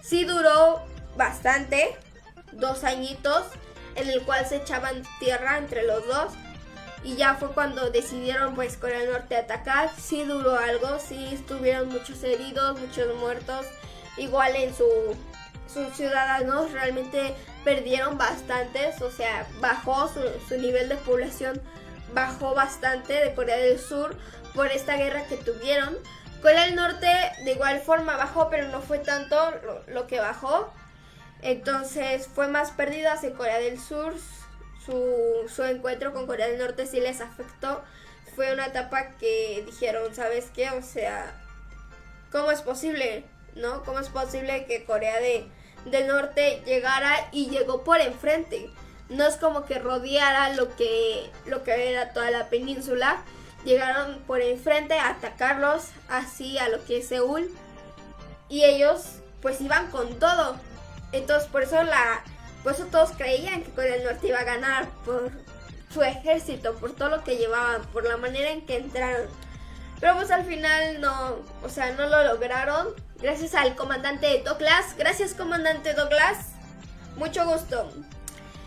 [0.02, 0.82] Sí duró
[1.16, 1.96] bastante,
[2.56, 3.44] dos añitos
[3.96, 6.32] en el cual se echaban tierra entre los dos
[7.04, 9.90] y ya fue cuando decidieron pues Corea del Norte atacar.
[9.98, 13.66] Sí duró algo, sí estuvieron muchos heridos, muchos muertos,
[14.16, 14.84] igual en su
[15.72, 17.34] sus ciudadanos realmente
[17.64, 21.60] perdieron bastantes, o sea, bajó su, su, nivel de población,
[22.12, 24.16] bajó bastante de Corea del Sur
[24.54, 25.98] por esta guerra que tuvieron.
[26.42, 27.08] Corea del Norte
[27.44, 30.72] de igual forma bajó, pero no fue tanto lo, lo que bajó.
[31.44, 34.14] Entonces fue más pérdidas en Corea del Sur.
[34.84, 37.82] Su, su encuentro con Corea del Norte sí les afectó.
[38.34, 40.70] Fue una etapa que dijeron, ¿sabes qué?
[40.70, 41.34] O sea,
[42.32, 43.26] ¿cómo es posible?
[43.56, 43.84] ¿No?
[43.84, 45.46] ¿Cómo es posible que Corea de,
[45.84, 48.70] del Norte llegara y llegó por enfrente?
[49.10, 53.22] No es como que rodeara lo que, lo que era toda la península.
[53.66, 57.50] Llegaron por enfrente a atacarlos así a lo que es Seúl.
[58.48, 60.56] Y ellos pues iban con todo.
[61.14, 62.22] Entonces por eso la
[62.62, 65.30] por eso todos creían que Corea del Norte iba a ganar por
[65.92, 69.28] su ejército, por todo lo que llevaban, por la manera en que entraron.
[70.00, 72.88] Pero pues al final no, o sea, no lo lograron.
[73.20, 74.96] Gracias al comandante Douglas.
[74.96, 76.48] Gracias comandante Douglas.
[77.16, 77.90] Mucho gusto.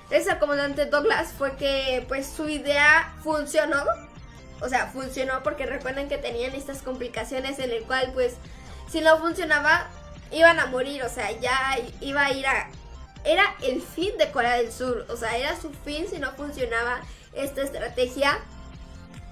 [0.10, 3.84] Gracias al comandante Douglas fue que pues su idea funcionó.
[4.62, 8.36] O sea, funcionó porque recuerden que tenían estas complicaciones en el cual pues
[8.90, 9.88] si no funcionaba
[10.32, 12.70] iban a morir, o sea, ya iba a ir a...
[13.24, 17.02] Era el fin de Corea del Sur, o sea, era su fin si no funcionaba
[17.34, 18.40] esta estrategia,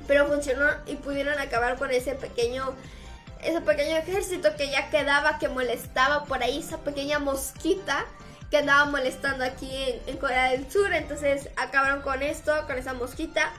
[0.07, 2.75] pero funcionó y pudieron acabar con ese pequeño
[3.45, 8.05] ese pequeño ejército que ya quedaba, que molestaba por ahí, esa pequeña mosquita
[8.49, 9.69] que andaba molestando aquí
[10.07, 10.93] en, Corea del Sur.
[10.93, 13.51] Entonces acabaron con esto, con esa mosquita.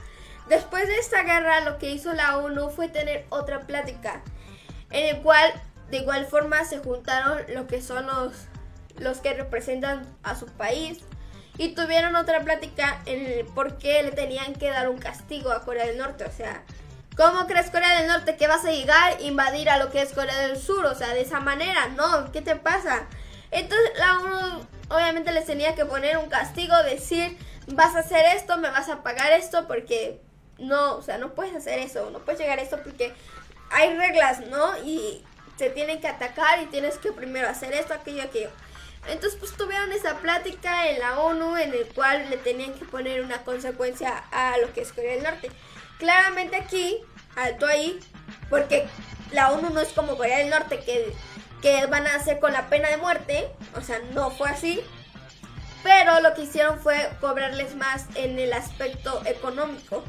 [0.49, 4.21] Después de esta guerra, lo que hizo la ONU fue tener otra plática,
[4.91, 5.53] en el cual
[5.89, 8.33] de igual forma se juntaron lo que son los,
[8.97, 10.99] los que representan a su país
[11.57, 15.87] y tuvieron otra plática en por qué le tenían que dar un castigo a Corea
[15.87, 16.25] del Norte.
[16.25, 16.63] O sea,
[17.15, 20.13] ¿cómo crees Corea del Norte que vas a llegar e invadir a lo que es
[20.13, 20.85] Corea del Sur?
[20.85, 23.07] O sea, de esa manera, no, ¿qué te pasa?
[23.49, 28.57] Entonces la ONU obviamente les tenía que poner un castigo, decir, vas a hacer esto,
[28.57, 30.21] me vas a pagar esto, porque
[30.57, 33.13] no, o sea, no puedes hacer eso, no puedes llegar a esto porque
[33.71, 34.77] hay reglas, ¿no?
[34.83, 35.23] Y
[35.57, 38.49] te tienen que atacar y tienes que primero hacer esto, aquello, aquello.
[39.07, 43.23] Entonces pues tuvieron esa plática en la ONU en el cual le tenían que poner
[43.23, 45.49] una consecuencia a lo que es Corea del Norte.
[45.97, 46.97] Claramente aquí,
[47.35, 47.99] alto ahí,
[48.49, 48.87] porque
[49.31, 51.13] la ONU no es como Corea del Norte que,
[51.61, 54.81] que van a hacer con la pena de muerte, o sea, no fue así.
[55.83, 60.03] Pero lo que hicieron fue cobrarles más en el aspecto económico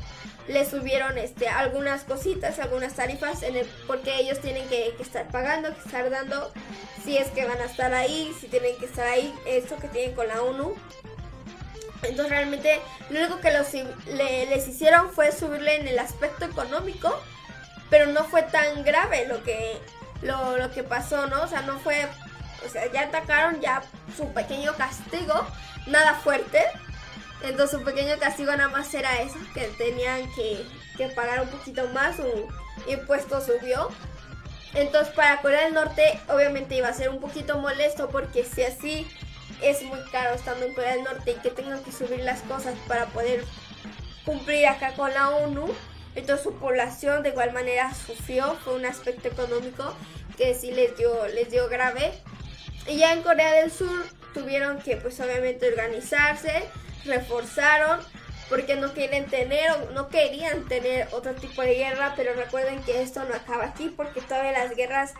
[0.49, 5.81] le subieron este, algunas cositas, algunas tarifas, en porque ellos tienen que, estar pagando, que
[5.81, 6.51] estar dando,
[7.05, 10.15] si es que van a estar ahí, si tienen que estar ahí, esto que tienen
[10.15, 10.75] con la ONU.
[12.03, 12.81] Entonces realmente
[13.11, 17.15] lo único que los, le, les hicieron fue subirle en el aspecto económico,
[17.91, 19.77] pero no fue tan grave lo que,
[20.23, 21.43] lo, lo que pasó, ¿no?
[21.43, 22.07] O sea, no fue,
[22.65, 23.83] o sea, ya atacaron ya
[24.17, 25.47] su pequeño castigo,
[25.87, 26.65] nada fuerte,
[27.43, 30.65] entonces su pequeño castigo nada más era eso, que tenían que,
[30.97, 32.49] que pagar un poquito más, su
[32.91, 33.89] impuesto subió.
[34.75, 39.07] Entonces para Corea del Norte obviamente iba a ser un poquito molesto porque si así
[39.63, 42.75] es muy caro estando en Corea del Norte y que tengan que subir las cosas
[42.87, 43.45] para poder
[44.25, 45.75] cumplir acá con la ONU,
[46.15, 49.95] entonces su población de igual manera sufrió, fue un aspecto económico
[50.37, 52.13] que sí les dio, les dio grave.
[52.87, 56.65] Y ya en Corea del Sur tuvieron que pues obviamente organizarse,
[57.05, 58.01] reforzaron
[58.49, 63.03] porque no quieren tener o no querían tener otro tipo de guerra, pero recuerden que
[63.03, 65.15] esto no acaba aquí porque todas las guerras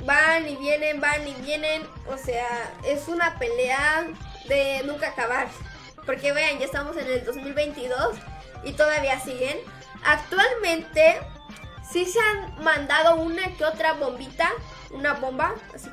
[0.00, 4.06] van y vienen, van y vienen, o sea, es una pelea
[4.48, 5.48] de nunca acabar.
[6.04, 8.16] Porque vean, ya estamos en el 2022
[8.64, 9.58] y todavía siguen.
[10.04, 11.20] Actualmente
[11.90, 14.50] sí se han mandado una que otra bombita,
[14.90, 15.88] una bomba, así.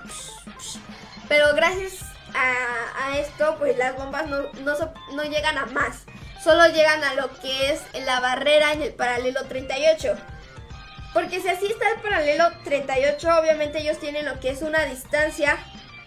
[1.30, 4.44] Pero gracias a, esto, pues las bombas no,
[5.14, 6.06] no llegan a más.
[6.44, 10.16] Solo llegan a lo que es la barrera en el paralelo 38.
[11.14, 15.58] Porque si así está el paralelo 38, obviamente ellos tienen lo que es una distancia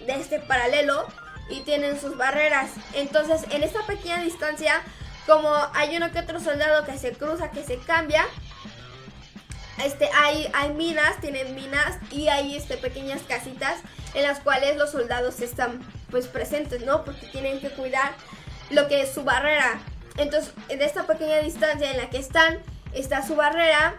[0.00, 1.06] de este paralelo
[1.50, 2.70] y tienen sus barreras.
[2.94, 4.82] Entonces, en esta pequeña distancia,
[5.26, 8.24] como hay uno que otro soldado que se cruza, que se cambia,
[9.82, 13.80] este, hay, hay minas, tienen minas y hay este, pequeñas casitas
[14.14, 17.04] en las cuales los soldados están pues presentes, ¿no?
[17.04, 18.12] Porque tienen que cuidar
[18.70, 19.80] lo que es su barrera.
[20.16, 22.60] Entonces, en esta pequeña distancia en la que están,
[22.92, 23.96] está su barrera.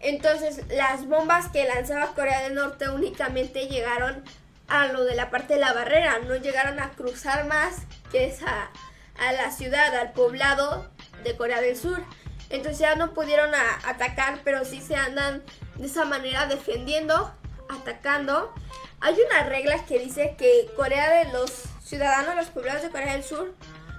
[0.00, 4.22] Entonces, las bombas que lanzaba Corea del Norte únicamente llegaron
[4.68, 7.76] a lo de la parte de la barrera, no llegaron a cruzar más
[8.10, 8.70] que esa
[9.18, 10.90] a la ciudad, al poblado
[11.24, 12.02] de Corea del Sur.
[12.50, 13.50] Entonces ya no pudieron
[13.84, 15.42] atacar, pero sí se andan
[15.76, 17.34] de esa manera defendiendo,
[17.68, 18.54] atacando.
[19.00, 21.50] Hay una regla que dice que Corea de los
[21.84, 23.54] ciudadanos, los poblados de Corea del Sur,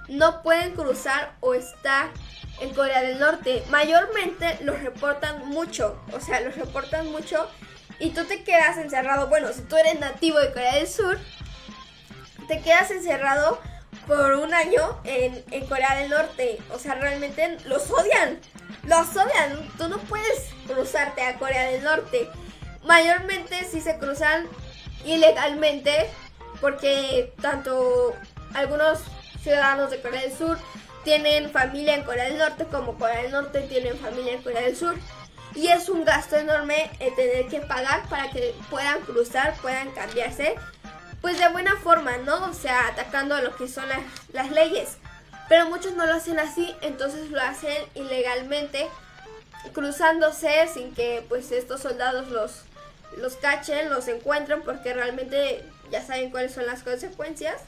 [0.08, 2.08] no pueden cruzar o estar
[2.60, 3.62] en Corea del Norte.
[3.70, 7.48] Mayormente los reportan mucho, o sea, los reportan mucho
[8.00, 9.28] y tú te quedas encerrado.
[9.28, 11.18] Bueno, si tú eres nativo de Corea del Sur,
[12.48, 13.60] te quedas encerrado
[14.08, 16.58] por un año en, Corea del Norte.
[16.74, 18.40] O sea, realmente los odian.
[18.84, 19.68] Los odian.
[19.76, 22.28] Tú no puedes cruzarte a Corea del Norte.
[22.84, 24.46] Mayormente si se cruzan
[25.04, 26.08] ilegalmente
[26.60, 28.14] porque tanto
[28.54, 29.00] algunos
[29.42, 30.58] ciudadanos de Corea del Sur
[31.04, 34.76] tienen familia en Corea del Norte como Corea del Norte tienen familia en Corea del
[34.76, 34.96] Sur.
[35.54, 40.54] Y es un gasto enorme el tener que pagar para que puedan cruzar, puedan cambiarse
[41.20, 42.46] pues de buena forma, ¿no?
[42.46, 43.84] O sea, atacando a lo que son
[44.32, 44.98] las, leyes.
[45.48, 48.88] Pero muchos no lo hacen así, entonces lo hacen ilegalmente,
[49.72, 52.62] cruzándose sin que pues estos soldados los,
[53.16, 57.62] los cachen, los encuentren, porque realmente ya saben cuáles son las consecuencias.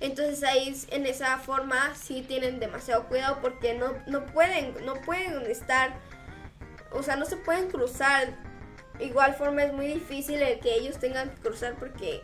[0.00, 5.42] Entonces ahí en esa forma sí tienen demasiado cuidado porque no, no pueden, no pueden
[5.50, 5.94] estar,
[6.90, 8.28] o sea, no se pueden cruzar.
[9.00, 12.22] Igual forma es muy difícil el que ellos tengan que cruzar porque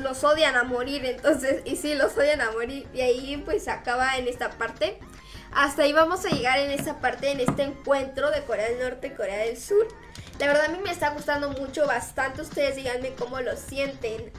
[0.00, 4.16] los odian a morir, entonces, y sí, los odian a morir, y ahí pues acaba
[4.16, 4.98] en esta parte.
[5.54, 9.08] Hasta ahí vamos a llegar en esta parte, en este encuentro de Corea del Norte
[9.08, 9.86] y Corea del Sur.
[10.38, 14.32] La verdad a mí me está gustando mucho, bastante, ustedes díganme cómo lo sienten.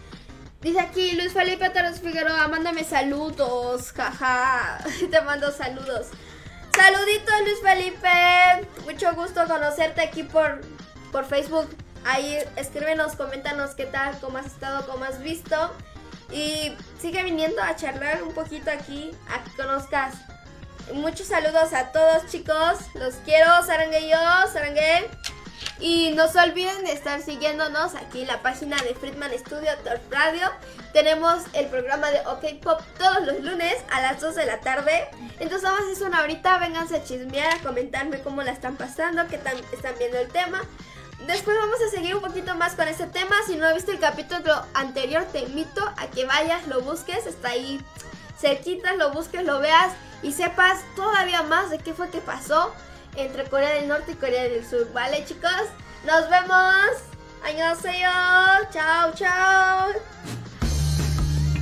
[0.62, 4.80] Dice aquí Luis Felipe Torres Figueroa, mándame saludos, jaja,
[5.12, 6.08] te mando saludos.
[6.76, 10.62] Saluditos Luis Felipe, mucho gusto conocerte aquí por,
[11.12, 11.68] por Facebook.
[12.06, 15.72] Ahí escríbenos, coméntanos qué tal, cómo has estado, cómo has visto.
[16.32, 20.16] Y sigue viniendo a charlar un poquito aquí, a que conozcas.
[20.94, 24.02] Muchos saludos a todos chicos, los quiero, Sarangue
[25.80, 30.00] y no se olviden de estar siguiéndonos aquí en la página de Friedman Studio Top
[30.12, 30.50] Radio.
[30.94, 35.10] Tenemos el programa de OK Pop todos los lunes a las 2 de la tarde.
[35.40, 39.28] Entonces vamos a hacer una horita, vénganse a chismear, a comentarme cómo la están pasando,
[39.28, 40.62] qué están viendo el tema.
[41.28, 43.36] Después vamos a seguir un poquito más con este tema.
[43.48, 47.50] Si no has visto el capítulo anterior, te invito a que vayas, lo busques, está
[47.50, 47.82] ahí
[48.38, 52.74] cerquita, lo busques, lo veas y sepas todavía más de qué fue que pasó
[53.16, 54.92] entre Corea del Norte y Corea del Sur.
[54.92, 55.52] ¿Vale, chicos?
[56.06, 56.92] Nos vemos.
[57.56, 58.70] yo.
[58.72, 60.53] Chao, chao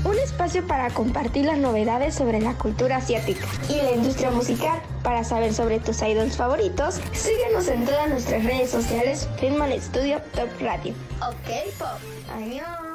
[0.04, 4.82] un espacio para compartir las novedades sobre la cultura asiática y la industria musical.
[5.04, 10.50] Para saber sobre tus idols favoritos, síguenos en todas nuestras redes sociales, Filman Studio Top
[10.62, 10.94] Radio.
[11.22, 11.88] Ok, Pop.
[12.36, 12.91] Adiós.